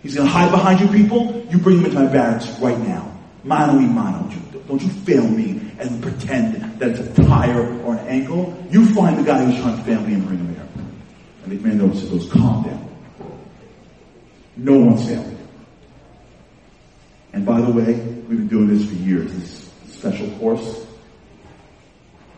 [0.04, 1.48] He's gonna hide behind you people.
[1.50, 3.12] You bring him into my barracks right now.
[3.44, 4.30] Mano y mano.
[4.68, 8.58] Don't you fail me and pretend that it's a tire or an ankle.
[8.70, 10.68] You find the guy who's trying to fail me and bring him here.
[11.44, 12.96] And the commander officer goes, calm down.
[14.58, 15.38] No one's failing.
[17.34, 20.86] And by the way, we've been doing this for years, this special course.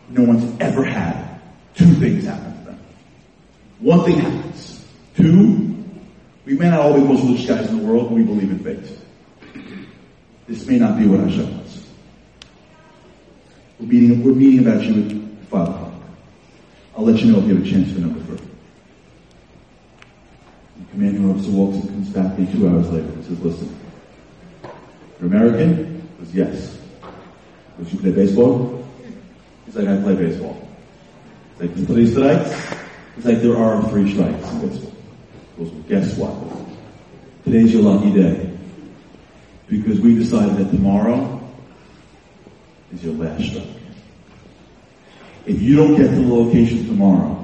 [0.08, 1.40] No one's ever had
[1.74, 2.80] two things happen to them.
[3.78, 4.84] One thing happens.
[5.16, 5.76] Two,
[6.44, 8.50] we may not all be the most religious guys in the world, but we believe
[8.50, 9.04] in faith.
[10.48, 11.57] This may not be what I show.
[13.78, 15.04] We're meeting, we're meeting about you
[15.40, 15.92] at 5 o'clock.
[16.96, 18.36] I'll let you know if you have a chance for number three.
[20.78, 23.76] The commanding officer walks and comes back to me two hours later and says, listen,
[25.20, 26.08] you're American?
[26.18, 26.78] He goes, yes.
[27.78, 28.84] Does you play baseball?
[29.64, 30.68] He's like, I play baseball.
[31.58, 32.78] He's like, you play strikes?
[33.14, 34.92] He's like, there are three strikes in baseball.
[35.56, 36.34] Goes, well, guess what?
[37.44, 38.58] Today's your lucky day.
[39.68, 41.37] Because we decided that tomorrow
[42.92, 43.66] is your last strike.
[45.46, 47.34] If you don't get to the location tomorrow,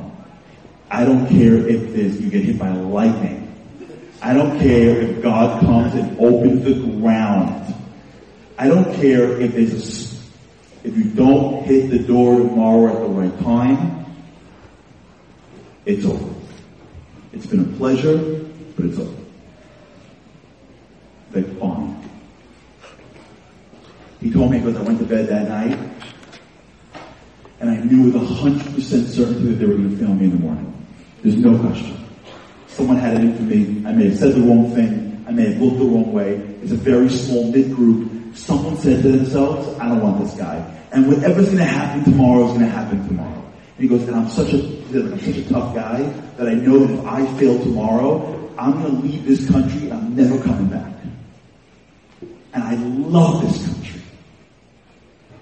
[0.91, 3.41] I don't care if you get hit by lightning.
[4.23, 7.75] I don't care if God comes and opens the ground.
[8.57, 13.09] I don't care if there's a, if you don't hit the door tomorrow at the
[13.09, 14.07] right time.
[15.85, 16.35] It's over.
[17.33, 18.17] It's been a pleasure,
[18.77, 19.23] but it's over.
[21.33, 22.11] They fine.
[24.25, 25.79] He told me because I went to bed that night,
[27.61, 30.25] and I knew with a hundred percent certainty that they were going to film me
[30.25, 30.87] in the morning.
[31.23, 32.03] There's no question.
[32.69, 33.87] Someone had it in for me.
[33.87, 35.23] I may have said the wrong thing.
[35.29, 36.37] I may have looked the wrong way.
[36.63, 38.35] It's a very small mid group.
[38.35, 40.57] Someone said to themselves, I don't want this guy.
[40.93, 43.53] And whatever's going to happen tomorrow is going to happen tomorrow.
[43.77, 46.01] And he goes, and I'm such a, I'm such a tough guy
[46.39, 49.93] that I know that if I fail tomorrow, I'm going to leave this country.
[49.93, 50.95] I'm never coming back.
[52.55, 54.01] And I love this country.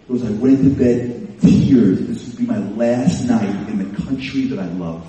[0.06, 2.06] Because I went to bed tears.
[2.06, 5.06] This would be my last night in the country that I love.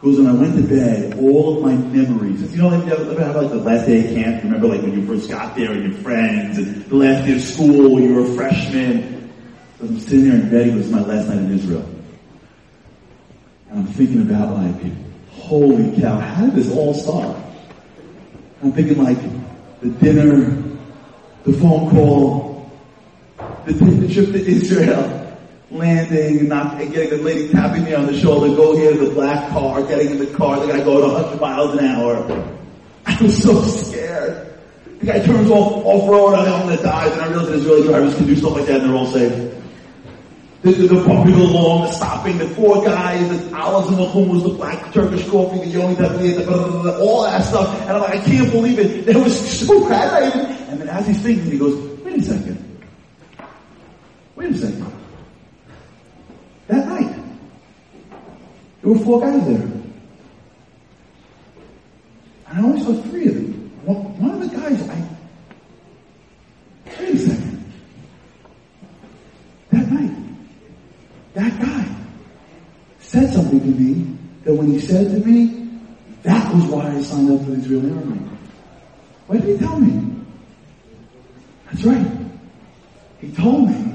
[0.00, 3.36] Because when I went to bed, all of my memories, you know, like, ever have
[3.36, 4.42] like the last day of camp?
[4.44, 7.42] Remember like when you first got there and your friends and the last day of
[7.42, 9.30] school you were a freshman?
[9.78, 11.86] So I'm sitting there in bed, it was my last night in Israel.
[13.68, 14.80] And I'm thinking about like,
[15.28, 17.36] holy cow, how did this all start?
[18.62, 19.18] I'm thinking like,
[19.80, 20.62] the dinner,
[21.44, 22.49] the phone call,
[23.66, 25.36] the, trip to Israel,
[25.70, 29.50] landing, not getting the lady tapping me on the shoulder, go here to the black
[29.50, 32.56] car, getting in the car, they gotta go at 100 miles an hour.
[33.06, 34.58] I was so scared.
[35.00, 38.26] The guy turns off, off-road, I'm gonna die, and I realize that Israeli drivers can
[38.26, 39.60] do stuff like that and they're all safe.
[40.62, 44.42] The, the, the bumping along, the stopping, the four guys, the olives and the hummus,
[44.42, 47.80] the black Turkish coffee, the yoni the all that stuff.
[47.80, 49.08] And I'm like, I can't believe it.
[49.08, 50.34] It was so bad.
[50.68, 52.49] And then as he's thinking, he goes, wait a second.
[54.40, 54.92] Second.
[56.66, 57.14] That night.
[58.82, 59.62] There were four guys there.
[62.48, 63.70] And I only saw three of them.
[63.84, 65.08] One of the guys, I,
[66.86, 67.72] wait a second.
[69.70, 70.16] That night,
[71.34, 71.96] that guy
[72.98, 75.68] said something to me that when he said to me,
[76.22, 78.20] that was why I signed up for the Israeli army.
[79.26, 80.24] Why did he tell me?
[81.66, 82.06] That's right.
[83.20, 83.90] He told me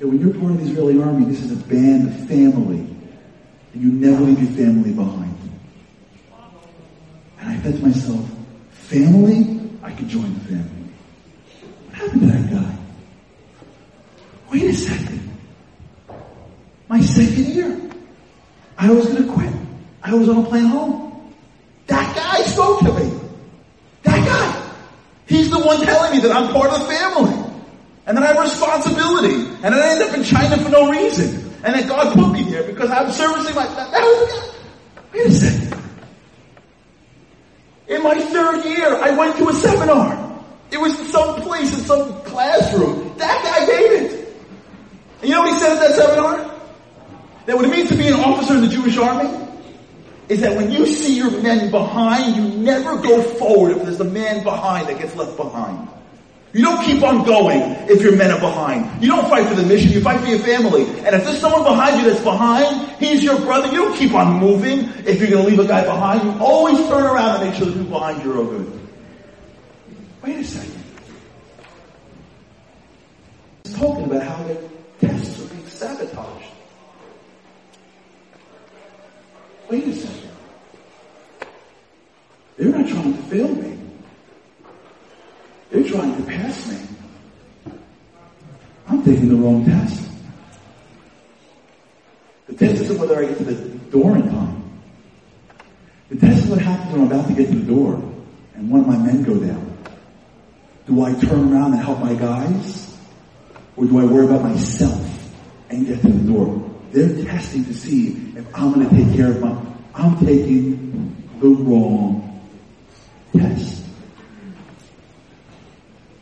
[0.00, 3.82] that when you're part of the Israeli army, this is a band, of family, and
[3.82, 5.36] you never leave your family behind.
[7.38, 8.30] And I said to myself,
[8.70, 9.60] family?
[9.82, 10.88] I could join the family.
[11.86, 12.76] What happened to that guy?
[14.50, 15.38] Wait a second.
[16.88, 17.80] My second year.
[18.78, 19.52] I was gonna quit.
[20.02, 21.34] I was on a plane home.
[21.88, 23.20] That guy spoke to me.
[24.02, 24.72] That guy.
[25.26, 27.49] He's the one telling me that I'm part of the family.
[28.10, 29.56] And then I have responsibility.
[29.62, 31.54] And I end up in China for no reason.
[31.62, 34.54] And then God put me there because I'm servicing my, that, that was,
[35.12, 35.80] wait a second.
[37.86, 40.42] In my third year, I went to a seminar.
[40.72, 43.16] It was in some place, in some classroom.
[43.18, 44.34] That guy gave it.
[45.20, 46.60] And you know what he said at that seminar?
[47.46, 49.30] That what it means to be an officer in the Jewish army
[50.28, 54.04] is that when you see your men behind, you never go forward if there's a
[54.04, 55.88] man behind that gets left behind.
[56.52, 59.02] You don't keep on going if your men are behind.
[59.02, 60.82] You don't fight for the mission, you fight for your family.
[60.82, 64.40] And if there's someone behind you that's behind, he's your brother, you don't keep on
[64.40, 66.24] moving if you're gonna leave a guy behind.
[66.24, 68.80] You always turn around and make sure the people behind you are good.
[70.22, 70.84] Wait a second.
[73.64, 74.68] He's talking about how the
[75.00, 76.46] tests are being sabotaged.
[79.70, 80.30] Wait a second.
[82.56, 83.79] They're not trying to fail me.
[85.70, 86.78] They're trying to pass me.
[88.88, 90.10] I'm taking the wrong test.
[92.48, 94.80] The test isn't whether I get to the door in time.
[96.08, 97.94] The test is what happens when I'm about to get to the door
[98.54, 99.78] and one of my men go down.
[100.86, 102.98] Do I turn around and help my guys?
[103.76, 105.32] Or do I worry about myself
[105.70, 106.68] and get to the door?
[106.90, 109.56] They're testing to see if I'm going to take care of my,
[109.94, 112.42] I'm taking the wrong
[113.36, 113.84] test.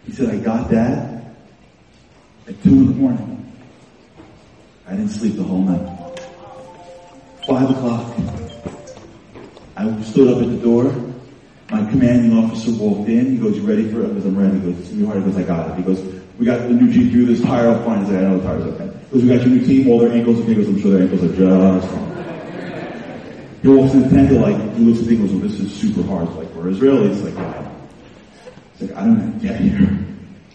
[0.08, 1.22] He said, I got that
[2.48, 3.52] at two in the morning.
[4.86, 6.18] I didn't sleep the whole night.
[7.46, 8.16] Five o'clock.
[9.76, 10.84] I stood up at the door.
[11.70, 13.32] My commanding officer walked in.
[13.32, 14.06] He goes, you ready for it?
[14.06, 14.58] I goes, I'm ready.
[14.58, 15.18] He goes, you hard.
[15.18, 15.76] He goes, I got it.
[15.76, 16.00] He goes,
[16.38, 17.26] we got the new GPU.
[17.26, 17.98] This tire up fine.
[17.98, 18.84] He's like, I know the tire's okay.
[18.84, 19.88] He goes, we got your new team.
[19.90, 22.08] All their ankles and goes, I'm sure their ankles are just fine.
[23.60, 24.32] He walks in the tent.
[24.32, 26.28] Like, he looks at and goes, well, this is super hard.
[26.28, 27.22] It's like, we're Israelis.
[27.22, 27.77] Like,
[28.80, 29.98] like, I don't to get here.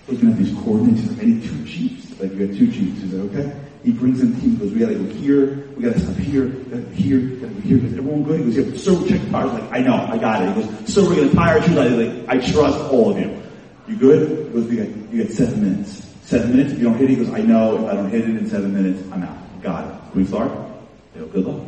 [0.07, 2.19] Looking at these coordinates, he's like, I need two Jeeps.
[2.19, 3.01] Like, you got two Jeeps.
[3.01, 3.59] He's like, okay.
[3.83, 4.51] He brings in team.
[4.51, 7.61] He goes, we gotta go here, we gotta stop here, gotta go here, gotta go
[7.61, 7.77] here.
[7.77, 8.39] Everyone good?
[8.39, 9.51] He goes, yeah, checked the tires.
[9.51, 10.55] Like, I know, I got it.
[10.55, 11.59] He goes, sir, we're gonna tire.
[11.59, 13.41] I like, I trust all of you.
[13.87, 14.47] You good?
[14.47, 16.07] He goes, we got, you got seven minutes.
[16.23, 16.71] Seven minutes?
[16.71, 18.49] If you don't hit it, he goes, I know, if I don't hit it in
[18.49, 19.61] seven minutes, I'm out.
[19.61, 20.15] Got it.
[20.15, 20.51] We start?
[21.13, 21.67] They go, good luck.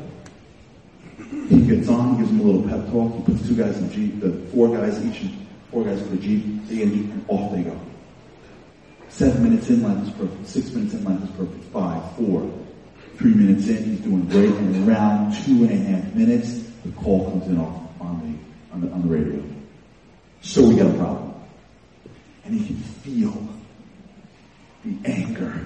[1.49, 3.89] He gets on, he gives him a little pep talk, he puts two guys in
[3.89, 5.29] the Jeep, the four guys each,
[5.71, 7.79] four guys in the Jeep, they get in and off they go.
[9.09, 10.47] Seven minutes in, life is perfect.
[10.47, 11.63] Six minutes in, life is perfect.
[11.65, 12.51] Five, four,
[13.17, 14.49] three minutes in, he's doing great.
[14.49, 18.81] And around two and a half minutes, the call comes in off on the, on
[18.81, 19.43] the, on the radio.
[20.41, 21.33] So we got a problem.
[22.43, 23.47] And he can feel
[24.83, 25.65] the anger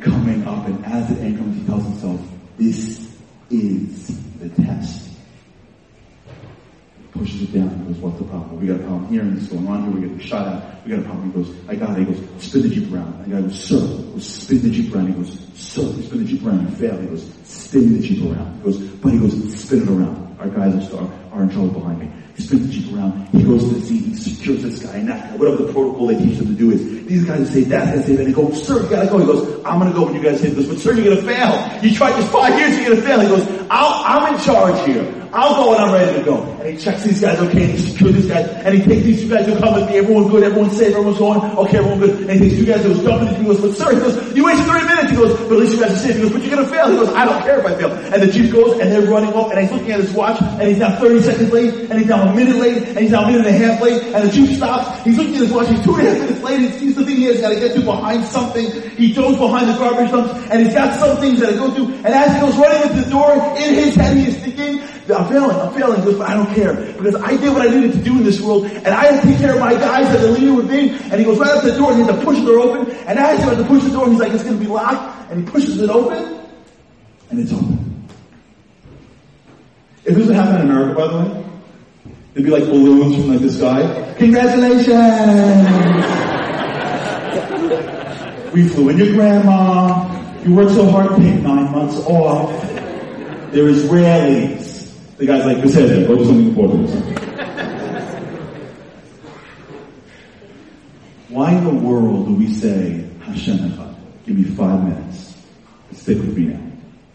[0.00, 0.66] coming up.
[0.66, 2.20] And as the anger comes, he tells himself,
[2.56, 3.16] this
[3.50, 5.09] is the test
[7.12, 7.70] pushes it down.
[7.70, 8.60] He goes, what's the problem?
[8.60, 9.92] We got a problem here and this is going on here.
[9.92, 10.84] We're getting shot at.
[10.84, 11.32] We got a problem.
[11.32, 12.06] He goes, I got it.
[12.06, 13.14] He goes, spin the Jeep around.
[13.14, 13.80] And the guy goes, sir.
[13.80, 15.06] He goes, spin the Jeep around.
[15.08, 15.82] He goes, sir.
[15.92, 16.68] He spin the Jeep around.
[16.68, 17.00] He failed.
[17.00, 18.56] He goes, spin the Jeep around.
[18.56, 20.36] He goes, but he goes, spin it around.
[20.40, 22.10] Our guys are, are in trouble behind me.
[22.36, 23.28] He spins the Jeep around.
[23.28, 24.04] He goes to the seat.
[24.04, 25.36] He secures this guy and that guy.
[25.36, 27.06] Whatever the protocol they teach them to do is.
[27.06, 29.18] These guys say, that's gonna say, and they go, sir, you gotta go.
[29.18, 30.66] He goes, I'm gonna go when you guys say this.
[30.66, 31.82] But sir, you're gonna fail.
[31.82, 33.20] You tried this five years, you're gonna fail.
[33.20, 35.19] He goes, I'll, I'm in charge here.
[35.32, 36.42] I'll go when I'm ready to go.
[36.42, 39.22] And he checks these guys, okay, and he secures these guys, and he takes these
[39.22, 42.30] two guys who come with me, everyone's good, everyone's safe, everyone's going, okay, everyone's good.
[42.30, 44.66] And he takes two guys goes jumping, he goes, but sir, he goes, you wasted
[44.66, 45.10] 30 minutes.
[45.10, 46.16] He goes, but at least you guys are safe.
[46.16, 46.90] He goes, but you're gonna fail.
[46.90, 47.92] He goes, I don't care if I fail.
[47.92, 50.62] And the Jeep goes, and they're running off, and he's looking at his watch, and
[50.62, 53.26] he's now 30 seconds late, and he's now a minute late, and he's now a
[53.26, 55.82] minute and a half late, and the Jeep stops, he's looking at his watch, he's
[55.84, 57.74] two and a half minutes late, he sees the thing he has got to get
[57.74, 58.66] to behind something,
[58.96, 61.94] he goes behind the garbage dumps, and he's got some things that he go through,
[62.02, 64.82] and as he goes running into the door, in his head he is thinking,
[65.14, 66.04] I'm failing, I'm failing.
[66.04, 66.74] But I don't care.
[66.74, 69.26] Because I did what I needed to do in this world, and I had to
[69.28, 70.90] take care of my guys that the leader with me.
[70.90, 72.60] And he goes right up to the door, and he had to push the door
[72.60, 72.90] open.
[73.06, 75.30] And as he went to push the door, he's like, it's gonna be locked.
[75.30, 76.40] And he pushes it open,
[77.30, 78.08] and it's open.
[80.04, 81.44] If this would happen in America, by the way,
[82.34, 84.14] it'd be like balloons from like the sky.
[84.18, 84.90] Congratulations!
[88.54, 90.18] we flew in your grandma.
[90.44, 92.50] You worked so hard, take nine months off.
[93.52, 94.69] There is Israelis.
[95.20, 96.88] The guy's like, this head, go do something important.
[101.28, 103.96] Why in the world do we say Hashem Echad?
[104.24, 105.36] Give me five minutes.
[105.92, 106.60] Stick with me now.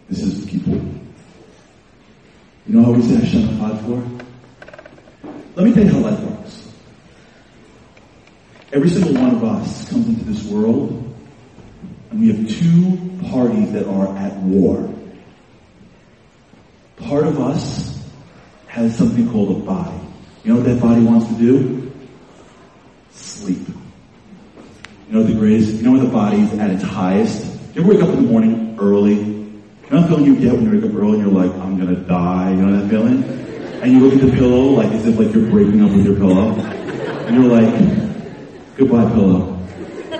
[0.08, 1.02] This is the key point.
[2.68, 5.28] You know how we say Hashem Echad for?
[5.56, 6.72] Let me tell you how life works.
[8.72, 11.12] Every single one of us comes into this world
[12.12, 14.94] and we have two parties that are at war.
[16.98, 17.95] Part of us
[18.76, 19.98] has something called a body.
[20.44, 21.90] You know what that body wants to do?
[23.10, 23.66] Sleep.
[25.08, 27.46] You know the greatest, you know when the body is at its highest?
[27.74, 29.14] You ever wake up in the morning early?
[29.14, 31.78] You know that feeling you get when you wake up early and you're like, I'm
[31.78, 33.24] gonna die, you know that feeling?
[33.82, 36.16] And you look at the pillow like as if like you're breaking up with your
[36.16, 36.52] pillow.
[36.52, 39.58] And you're like, goodbye pillow.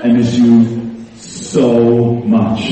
[0.02, 2.70] I miss you so much.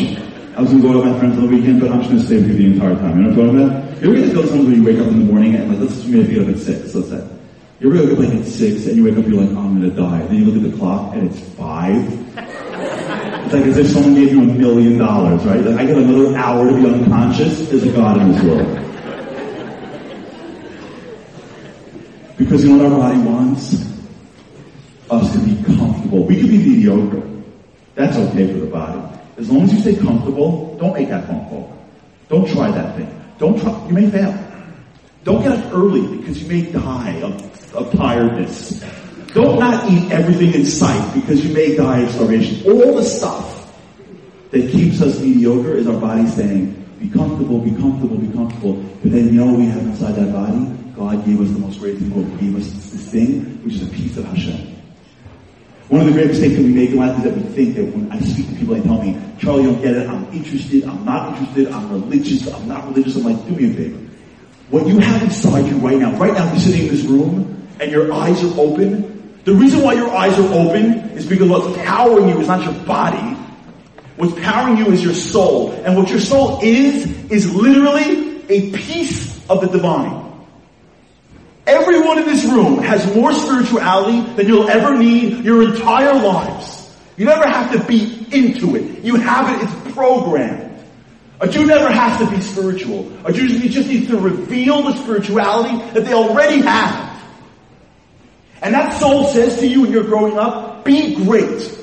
[0.57, 2.25] I was gonna go out with my friends on the weekend, but I'm just gonna
[2.25, 3.19] stay with you the entire time.
[3.19, 3.84] You know what I'm talking about?
[4.01, 5.79] You ever get to feel something when you wake up in the morning and like,
[5.79, 7.29] let's assume you get up at six, let's say.
[7.81, 10.27] You wake up like at six and you wake up, you're like, I'm gonna die.
[10.27, 11.95] Then you look at the clock and it's five.
[13.45, 15.61] It's like as if someone gave you a million dollars, right?
[15.61, 17.69] Like I get another hour to be unconscious.
[17.69, 18.81] There's a God in this world.
[22.37, 23.75] Because you know what our body wants?
[25.09, 26.27] Us to be comfortable.
[26.27, 27.23] We could be mediocre.
[27.95, 29.01] That's okay for the body.
[29.37, 31.79] As long as you stay comfortable, don't make that phone call.
[32.29, 33.24] Don't try that thing.
[33.39, 34.33] Don't try, you may fail.
[35.25, 38.85] Don't get up early because you may die of, of tiredness.
[39.33, 42.71] Don't not eat everything in sight because you may die of starvation.
[42.71, 43.73] All the stuff
[44.51, 48.75] that keeps us mediocre is our body saying, be comfortable, be comfortable, be comfortable.
[49.03, 50.67] But then you know we have inside that body?
[50.95, 52.11] God gave us the most great thing.
[52.11, 54.84] God gave us this thing, which is a piece of Hashem.
[55.89, 57.85] One of the great mistakes that we make in life is that we think that
[57.85, 60.09] when I speak to people, they tell me, Charlie, you don't get it.
[60.09, 60.85] I'm interested.
[60.85, 61.69] I'm not interested.
[61.71, 62.51] I'm religious.
[62.51, 63.17] I'm not religious.
[63.17, 63.99] I'm like, do me a favor.
[64.71, 67.91] What you have inside you right now, right now you're sitting in this room and
[67.91, 69.39] your eyes are open.
[69.45, 72.73] The reason why your eyes are open is because what's powering you is not your
[72.85, 73.37] body.
[74.17, 75.73] What's powering you is your soul.
[75.73, 80.24] And what your soul is, is literally a piece of the divine.
[81.67, 86.95] Everyone in this room has more spirituality than you'll ever need your entire lives.
[87.17, 89.03] You never have to be into it.
[89.05, 90.65] You have it, it's programmed.
[91.41, 93.11] A Jew never has to be spiritual.
[93.25, 97.23] A Jew just needs to reveal the spirituality that they already have.
[98.63, 101.79] And that soul says to you when you're growing up, be great.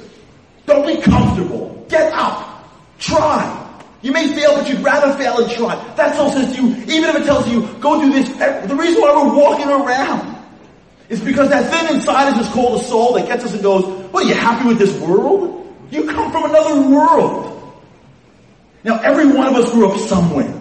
[0.65, 1.85] Don't be comfortable.
[1.89, 2.67] Get up.
[2.97, 3.60] Try.
[4.01, 5.75] You may fail, but you'd rather fail and try.
[5.95, 9.01] That soul says to you, even if it tells you, go do this, the reason
[9.01, 10.37] why we're walking around
[11.09, 13.85] is because that thing inside us is called a soul that gets us and goes,
[14.11, 15.57] what, are you happy with this world?
[15.91, 17.47] You come from another world.
[18.83, 20.59] Now, every one of us grew up somewhere.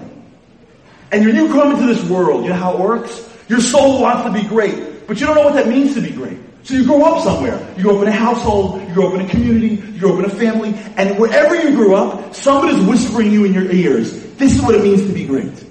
[1.12, 3.28] And when you come into this world, you know how it works?
[3.49, 6.11] Your soul wants to be great, but you don't know what that means to be
[6.11, 6.38] great.
[6.62, 7.58] So you grow up somewhere.
[7.76, 10.18] You grow up in a household, you grow up in a community, you grow up
[10.20, 14.54] in a family, and wherever you grew up, somebody's whispering you in your ears, this
[14.54, 15.64] is what it means to be great.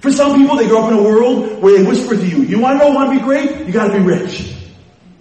[0.00, 2.60] For some people, they grow up in a world where they whisper to you, you
[2.60, 3.66] want to know how to be great?
[3.66, 4.54] You gotta be rich.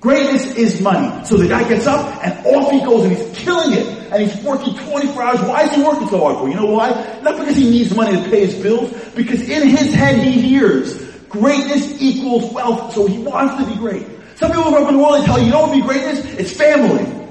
[0.02, 1.26] Greatness is money.
[1.26, 3.88] So the guy gets up and off he goes and he's killing it.
[4.12, 5.40] And he's working 24 hours.
[5.40, 6.50] Why is he working so hard for?
[6.50, 6.90] You know why?
[7.24, 8.92] Not because he needs money to pay his bills.
[9.16, 12.94] Because in his head he hears greatness equals wealth.
[12.94, 14.06] So he wants to be great.
[14.36, 15.88] Some people grow up in the world, and tell you, you know what would be
[15.88, 16.26] greatness?
[16.40, 17.24] It's family.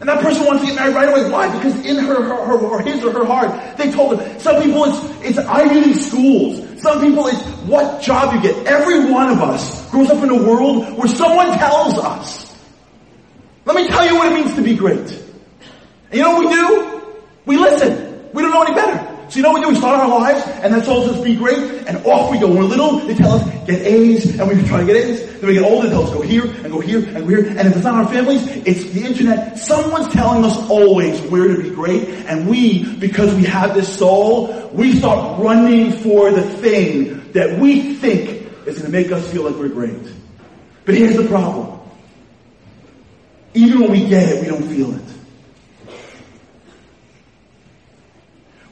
[0.00, 1.30] And that person wants to get married right away.
[1.30, 1.50] Why?
[1.56, 4.38] Because in her, her, her, or his or her heart, they told them.
[4.38, 6.82] Some people it's, it's Ivy schools.
[6.82, 8.66] Some people it's what job you get.
[8.66, 12.54] Every one of us grows up in a world where someone tells us.
[13.64, 14.98] Let me tell you what it means to be great.
[14.98, 17.16] And you know what we do?
[17.46, 18.30] We listen.
[18.34, 19.13] We don't know any better.
[19.34, 19.70] So you know what we do?
[19.72, 22.46] We start our lives, and that tells us be great, and off we go.
[22.46, 25.40] When we're little, they tell us get A's, and we try to get A's.
[25.40, 27.44] Then we get older, they tell us go here, and go here, and go here.
[27.48, 29.58] And if it's not our families, it's the internet.
[29.58, 34.70] Someone's telling us always where to be great, and we, because we have this soul,
[34.72, 39.42] we start running for the thing that we think is going to make us feel
[39.42, 39.98] like we're great.
[40.84, 41.80] But here's the problem.
[43.54, 45.04] Even when we get it, we don't feel it.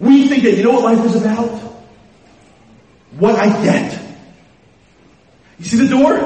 [0.02, 1.48] We that, you know what life is about?
[3.18, 4.00] What I get.
[5.58, 6.16] You see the door?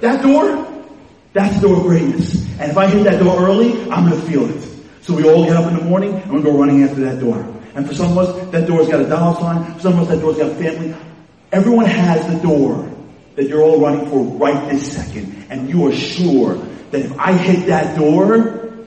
[0.00, 0.66] That door?
[1.32, 2.34] That's the door of greatness.
[2.58, 4.68] And if I hit that door early, I'm to feel it.
[5.02, 7.38] So we all get up in the morning and we go running after that door.
[7.74, 9.74] And for some of us, that door's got a dollar sign.
[9.74, 10.94] For some of us, that door's got family.
[11.52, 12.90] Everyone has the door
[13.36, 15.46] that you're all running for right this second.
[15.50, 16.56] And you are sure
[16.90, 18.86] that if I hit that door,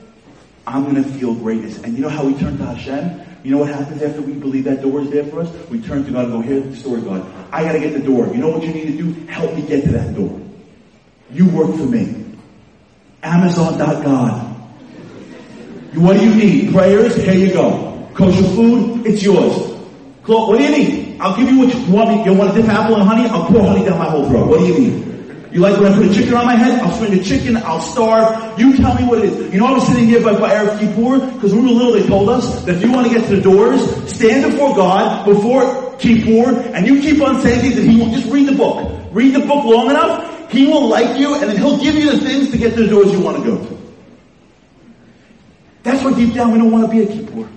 [0.66, 1.78] I'm going to feel greatness.
[1.82, 3.23] And you know how we turn to Hashem?
[3.44, 5.52] You know what happens after we believe that door is there for us?
[5.68, 7.30] We turn to God and go, here's the story, God.
[7.52, 8.26] I gotta get the door.
[8.28, 9.12] You know what you need to do?
[9.26, 10.40] Help me get to that door.
[11.30, 12.24] You work for me.
[13.22, 14.50] Amazon.God.
[15.94, 16.72] What do you need?
[16.72, 17.16] Prayers?
[17.16, 18.08] Here you go.
[18.14, 19.06] Kosher food?
[19.06, 19.74] It's yours.
[20.24, 21.20] What do you need?
[21.20, 22.24] I'll give you what you want me.
[22.24, 23.28] You want to dip apple and honey?
[23.28, 24.48] I'll pour honey down my whole throat.
[24.48, 25.13] What do you need?
[25.54, 26.80] You like when I put a chicken on my head?
[26.80, 28.58] I'll swing a chicken, I'll starve.
[28.58, 29.54] You tell me what it is.
[29.54, 31.32] You know I was sitting here by, by Erev Kippur?
[31.32, 33.36] Because when we were little they told us that if you want to get to
[33.36, 33.80] the doors,
[34.12, 38.12] stand before God, before Kippur, and you keep on saying things that He won't.
[38.12, 39.06] just read the book.
[39.12, 42.18] Read the book long enough, He will like you, and then He'll give you the
[42.18, 43.78] things to get to the doors you want to go to.
[45.84, 47.48] That's why deep down we don't want to be a Kippur.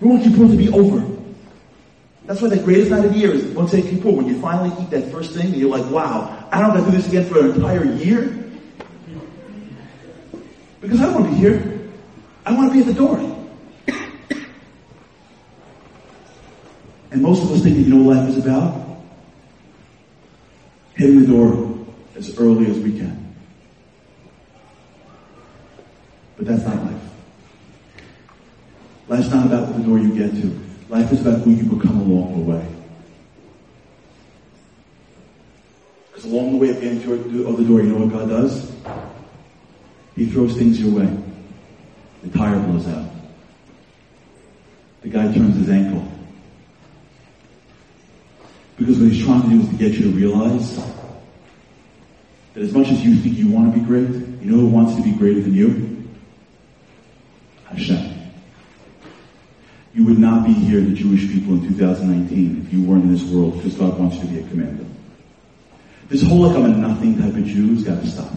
[0.00, 1.17] We want Kippur to be over.
[2.28, 4.90] That's why the greatest night of the year is once Kippur, when you finally eat
[4.90, 7.40] that first thing and you're like, wow, I don't have to do this again for
[7.40, 8.50] an entire year.
[10.82, 11.88] Because I don't want to be here.
[12.44, 13.18] I want to be at the door.
[17.10, 19.00] And most of us think that you know what life is about?
[20.96, 21.78] Hitting the door
[22.14, 23.34] as early as we can.
[26.36, 27.02] But that's not life.
[29.08, 30.67] Life's not about the door you get to.
[30.88, 32.66] Life is about who you become along the way.
[36.10, 38.72] Because along the way of getting to the door, you know what God does?
[40.16, 41.16] He throws things your way.
[42.22, 43.08] The tire blows out.
[45.02, 46.06] The guy turns his ankle.
[48.76, 50.76] Because what he's trying to do is to get you to realize
[52.54, 54.96] that as much as you think you want to be great, you know who wants
[54.96, 56.08] to be greater than you?
[57.66, 58.14] Hashem.
[59.98, 63.24] You would not be here, the Jewish people in 2019, if you weren't in this
[63.24, 64.84] world because God wants you to be a commander.
[66.08, 68.30] This whole like I'm a nothing type of Jew has got to stop.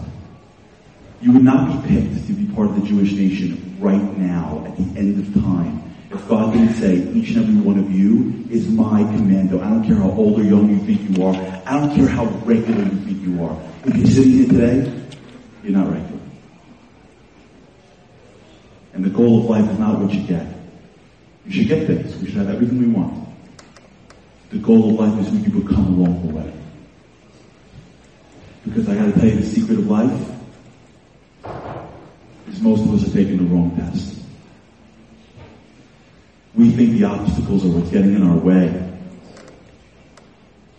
[1.20, 4.76] You would not be picked to be part of the Jewish nation right now at
[4.76, 8.68] the end of time if God didn't say each and every one of you is
[8.68, 9.60] my commando.
[9.60, 11.36] I don't care how old or young you think you are.
[11.64, 13.56] I don't care how regular you think you are.
[13.84, 15.06] If you're sitting here today,
[15.62, 16.22] you're not regular.
[18.94, 20.61] And the goal of life is not what you get.
[21.46, 22.16] We should get things.
[22.16, 23.28] We should have everything we want.
[24.50, 26.52] The goal of life is who you become along the way.
[28.64, 30.30] Because I gotta tell you, the secret of life
[32.48, 34.20] is most of us are taking the wrong test.
[36.54, 38.90] We think the obstacles are what's getting in our way.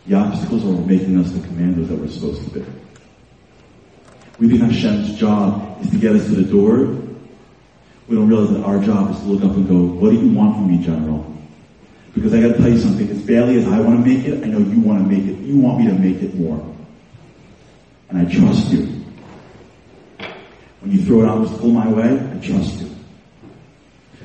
[0.05, 2.65] The obstacles are making us the commandos that we're supposed to be.
[4.39, 7.02] We think Hashem's job is to get us to the door
[8.07, 10.31] we don't realize that our job is to look up and go, what do you
[10.31, 11.25] want from me, General?
[12.13, 14.47] Because I gotta tell you something, as badly as I want to make it, I
[14.47, 15.39] know you want to make it.
[15.39, 16.75] You want me to make it more.
[18.09, 19.03] And I trust you.
[20.81, 22.89] When you throw it obstacle my way, I trust you.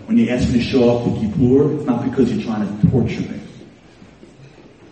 [0.06, 2.90] When you ask me to show up to Kippur, it's not because you're trying to
[2.90, 3.40] torture me.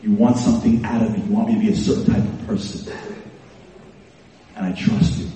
[0.03, 1.25] You want something out of me.
[1.25, 2.93] You want me to be a certain type of person.
[4.55, 5.29] And I trust you.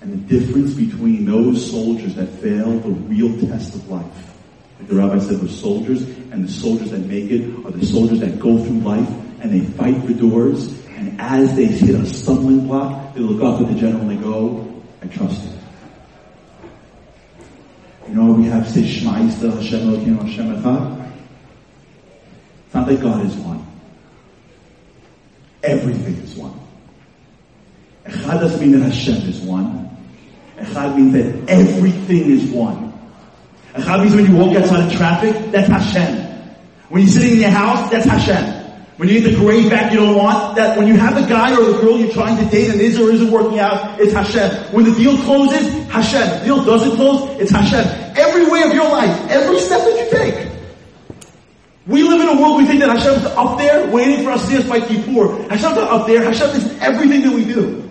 [0.00, 4.34] And the difference between those soldiers that fail the real test of life,
[4.78, 8.20] like the rabbi said, were soldiers, and the soldiers that make it are the soldiers
[8.20, 9.08] that go through life
[9.40, 13.60] and they fight for doors, and as they hit a stumbling block, they look up
[13.60, 15.50] at the general and they go, I trust you.
[18.08, 21.12] You know, we have say Shema Yisrael Hashem Elokeinu Hashem Echad.
[22.66, 23.66] It's not that God is one.
[25.62, 26.58] Everything is one.
[28.04, 29.87] Echad doesn't mean that Hashem is one.
[30.60, 32.92] Echad means that everything is one.
[33.74, 36.26] Echad means when you walk outside of traffic, that's Hashem.
[36.88, 38.58] When you're sitting in your house, that's Hashem.
[38.96, 41.52] When you get the grade back you don't want, that when you have the guy
[41.52, 44.74] or the girl you're trying to date and is or isn't working out, it's Hashem.
[44.74, 46.40] When the deal closes, Hashem.
[46.40, 47.86] The deal doesn't close, it's Hashem.
[48.16, 50.48] Every way of your life, every step that you take.
[51.88, 54.46] We live in a world we think that Hashem's up there waiting for us to
[54.48, 55.48] see us by Kippur.
[55.48, 56.22] Hashem's not up there.
[56.22, 57.87] Hashem is everything that we do.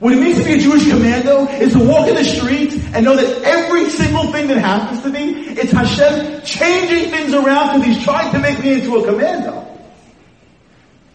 [0.00, 3.04] What it means to be a Jewish commando is to walk in the streets and
[3.04, 7.96] know that every single thing that happens to me, it's Hashem changing things around because
[7.96, 9.68] He's trying to make me into a commando.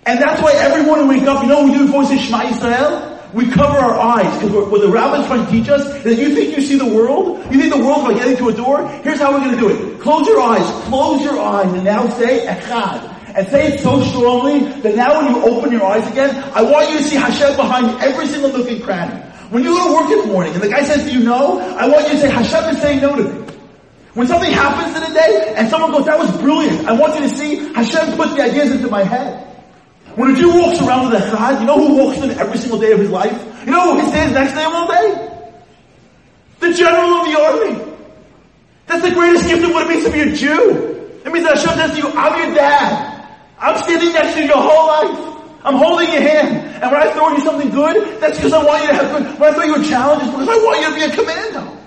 [0.06, 2.44] And that's why every morning we wake up, you know we do before we Shema
[2.44, 3.34] Yisrael?
[3.34, 6.36] We cover our eyes because what the rabbis trying to teach us is that you
[6.36, 8.88] think you see the world, you think the world by getting to a door.
[9.04, 12.08] Here's how we're going to do it: close your eyes, close your eyes, and now
[12.08, 13.15] say Echad.
[13.36, 16.90] And say it so strongly that now when you open your eyes again, I want
[16.90, 19.20] you to see Hashem behind every single nook and cranny.
[19.50, 21.60] When you go to work in the morning and the guy says to you no,
[21.60, 23.54] I want you to say Hashem is saying no to me.
[24.14, 27.28] When something happens in a day and someone goes, that was brilliant, I want you
[27.28, 29.46] to see Hashem put the ideas into my head.
[30.16, 32.94] When a Jew walks around with Echad, you know who walks in every single day
[32.94, 33.36] of his life?
[33.66, 35.52] You know who he stands next to him all day?
[36.62, 37.94] The general of the army.
[38.88, 41.20] That's the greatest gift of what it means to be a Jew.
[41.26, 43.15] It means that Hashem says to you, I'm your dad.
[43.60, 45.36] I'm standing next to you your whole life.
[45.64, 46.84] I'm holding your hand.
[46.84, 49.40] And when I throw you something good, that's because I want you to have good.
[49.40, 51.78] When I throw you a challenge, it's because I want you to be a commando.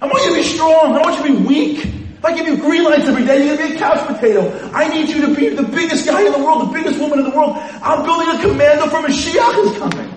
[0.00, 0.94] I want you to be strong.
[0.94, 1.84] I want you to be weak.
[1.84, 4.70] If I give you green lights every day, you're gonna be a couch potato.
[4.72, 7.24] I need you to be the biggest guy in the world, the biggest woman in
[7.24, 7.56] the world.
[7.82, 10.14] I'm building a commando for Mashiach is coming.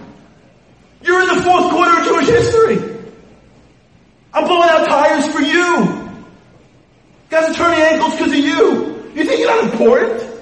[1.02, 3.00] You're in the fourth quarter of Jewish history.
[4.34, 6.12] I'm blowing out tires for you.
[7.30, 9.12] Guys are turning ankles because of you.
[9.16, 10.33] You think you're not important?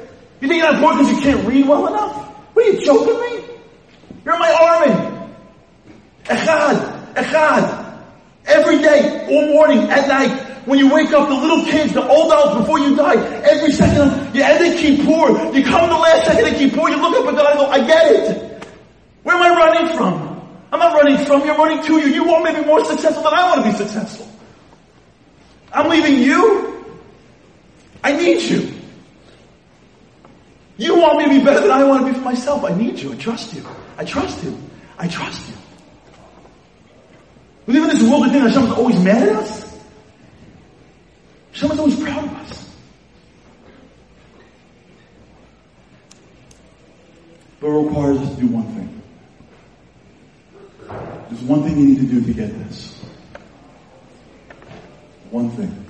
[0.41, 2.15] You think you're not because you can't read well enough?
[2.53, 3.45] What are you joking me?
[4.25, 5.27] You're my army.
[6.25, 8.03] Echad, echad.
[8.45, 12.31] Every day, all morning, at night, when you wake up, the little kids, the old
[12.31, 16.53] adults before you die, every second, you end at Kippur, you come the last second
[16.53, 18.67] of Kippur, you look up at God and go, I get it.
[19.23, 20.41] Where am I running from?
[20.71, 22.13] I'm not running from you, I'm running to you.
[22.13, 24.27] You want me to be more successful than I want to be successful.
[25.71, 26.83] I'm leaving you.
[28.03, 28.80] I need you.
[30.81, 32.63] You want me to be better than I want to be for myself.
[32.63, 33.13] I need you.
[33.13, 33.63] I trust you.
[33.99, 34.57] I trust you.
[34.97, 35.55] I trust you.
[37.67, 39.79] We live in this world that thinks Hashem's always mad at us.
[41.51, 42.75] Hashem's always proud of us.
[47.59, 49.01] But it requires us to do one thing.
[51.29, 52.99] There's one thing you need to do to get this.
[55.29, 55.80] One thing.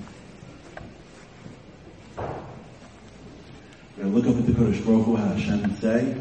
[4.01, 6.15] I look up at the Kadosh Baruch Hu, Hashem, and say,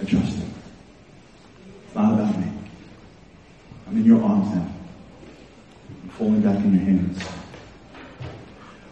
[0.00, 0.50] I trust him.
[1.84, 2.50] It's not about me.
[3.86, 4.72] I'm in your arms now.
[6.02, 7.22] I'm falling back in your hands.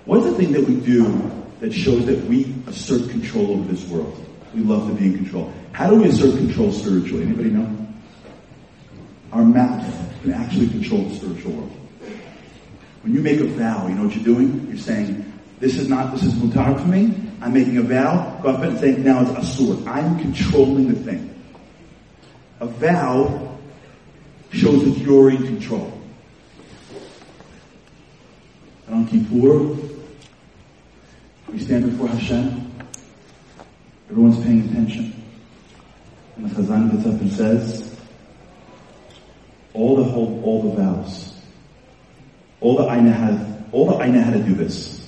[0.04, 1.30] What's the thing that we do
[1.60, 4.22] that shows that we assert control over this world?
[4.54, 5.54] We love to be in control.
[5.72, 7.24] How do we assert control spiritually?
[7.24, 7.86] Anybody know?
[9.32, 11.72] Our mouth can actually control the spiritual world.
[13.02, 14.66] When you make a vow, you know what you're doing?
[14.68, 17.14] You're saying, this is not, this is mutar for me.
[17.40, 18.40] I'm making a vow.
[18.42, 19.86] Go up and say, now it's asur.
[19.86, 21.30] I'm controlling the thing.
[22.60, 23.58] A vow
[24.50, 26.00] shows that you're in control.
[28.86, 29.76] And on Kippur,
[31.50, 32.72] we stand before Hashem.
[34.10, 35.22] Everyone's paying attention.
[36.36, 37.96] And the Chazan gets up and says,
[39.72, 41.36] all the whole, all the vows,
[42.60, 45.03] all the know how, all I know how to do this.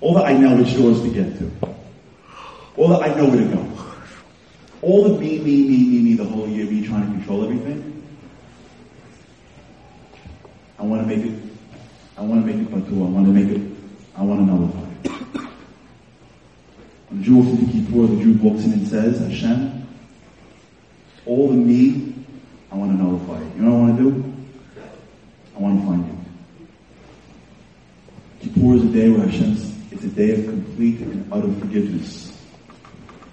[0.00, 1.50] All that I know which doors to get to.
[2.76, 3.66] All that I know where to go.
[4.82, 8.02] All the me, me, me, me, me, the whole year, me trying to control everything.
[10.78, 11.38] I want to make it,
[12.16, 13.06] I want to make it Batul.
[13.06, 13.60] I want to make it,
[14.16, 14.86] I want to nullify it.
[17.10, 19.86] When the Jew walks into Kippur, the Jew walks in and says, Hashem,
[21.26, 22.14] all the me,
[22.72, 23.54] I want to nullify it.
[23.56, 24.24] You know what I want to do?
[25.56, 26.16] I want to find you.
[28.54, 29.69] Kippur is a day where Hashem's,
[30.02, 32.34] it's a day of complete and utter forgiveness.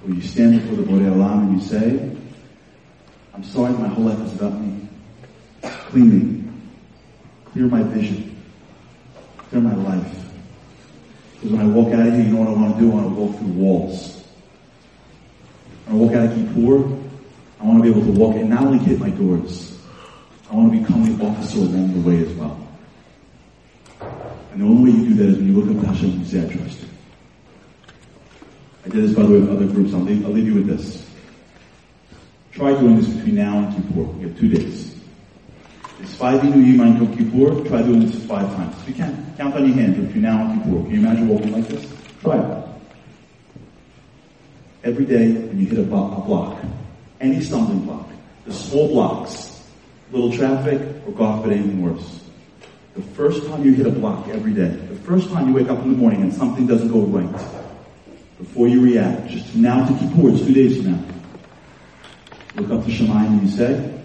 [0.03, 2.17] Where you stand before the Borei Olam and you say,
[3.33, 4.89] I'm sorry my whole life is about me.
[5.61, 6.51] Clean me.
[7.53, 8.43] Clear my vision.
[9.49, 10.13] Clear my life.
[11.35, 12.91] Because when I walk out of here, you know what I want to do?
[12.91, 14.23] I want to walk through walls.
[15.85, 16.83] When I walk out of Kippur,
[17.61, 19.81] I want to be able to walk and not only hit my doors,
[20.51, 22.66] I want to become the officer along the way as well.
[24.57, 26.25] And the only way you do that is when you look up to Hashem and
[26.25, 26.87] say, I trust you.
[28.85, 29.93] I did this, by the way, with other groups.
[29.93, 31.07] I'll leave, I'll leave you with this.
[32.53, 34.19] Try doing this between now and Kippur.
[34.19, 34.95] You have two days.
[35.99, 37.69] It's five Inu Yima until Kippur.
[37.69, 38.75] Try doing this five times.
[38.81, 40.81] If you can, count on your hands between now and Kippur.
[40.85, 41.93] Can you imagine walking like this?
[42.21, 42.67] Try it.
[44.83, 46.57] Every day when you hit a, bo- a block,
[47.21, 48.09] any stumbling block,
[48.47, 49.61] the small blocks,
[50.11, 52.26] little traffic, or God forbid anything worse.
[52.97, 55.83] The first time you hit a block every day, the first time you wake up
[55.83, 57.31] in the morning and something doesn't go right,
[58.39, 61.03] before you react, just now to Kippur, it's two days from now.
[62.55, 64.01] Look up to Shamayim and you say,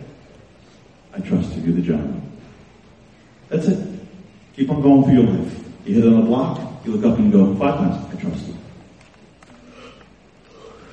[1.14, 2.22] I trust you, you're the giant.
[3.48, 4.00] That's it.
[4.56, 5.64] Keep on going for your life.
[5.86, 8.20] You hit it on a block, you look up and you go, five times, I
[8.20, 8.56] trust you.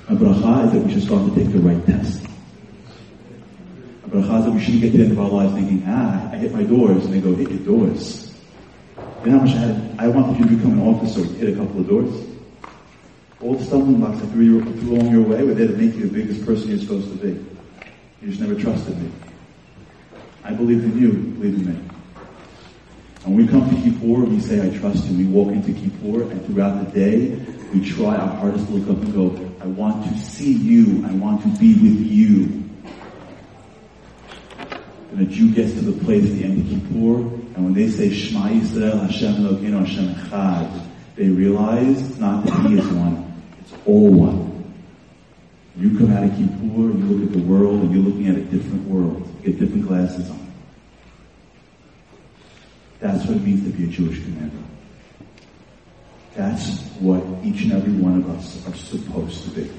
[0.08, 2.29] My bracha is that we should start to take the right test.
[4.12, 6.52] Is that we shouldn't get to the end of our lives thinking, ah, I hit
[6.52, 8.34] my doors, and they go, hit your doors.
[9.24, 11.58] You know how much I had, I wanted you to become an officer, hit a
[11.58, 12.26] couple of doors.
[13.42, 16.08] All the stumbling blocks I threw, threw along your way were there to make you
[16.08, 17.30] the biggest person you're supposed to be.
[18.22, 19.12] You just never trusted me.
[20.44, 21.90] I believe in you, believe in me.
[23.26, 25.18] And when we come to Kippur, we say, I trust you.
[25.18, 27.36] We walk into Kippur, and throughout the day,
[27.74, 31.06] we try our hardest to look up and go, I want to see you.
[31.06, 32.69] I want to be with you.
[35.12, 37.18] And a Jew gets to the place the end of Kippur,
[37.56, 42.78] and when they say, Shema Yisrael, Hashem Elokeinu, Hashem Echad, they realize not that He
[42.78, 44.74] is one, it's all one.
[45.76, 48.44] You come out of Kippur, you look at the world, and you're looking at a
[48.44, 49.28] different world.
[49.42, 50.54] You get different glasses on.
[53.00, 54.58] That's what it means to be a Jewish commander.
[56.36, 59.72] That's what each and every one of us are supposed to be.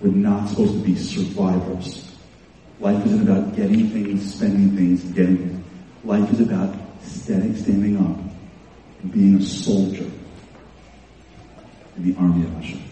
[0.00, 2.13] We're not supposed to be survivors.
[2.80, 6.06] Life isn't about getting things, spending things, getting it.
[6.06, 8.18] Life is about standing, standing up
[9.02, 10.10] and being a soldier
[11.96, 12.82] in the army of Hashem.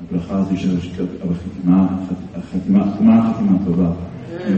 [0.00, 0.08] And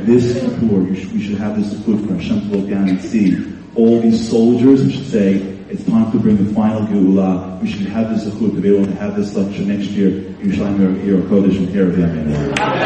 [0.07, 3.37] this Kippur, we should have this support for Hashem to look down and see
[3.75, 5.35] all these soldiers and should say,
[5.69, 7.61] it's time to bring the final Geula.
[7.61, 10.11] We should have this support to be able to have this lecture next year.
[10.11, 12.85] Yerushalayim Yer Kodesh and here Amen.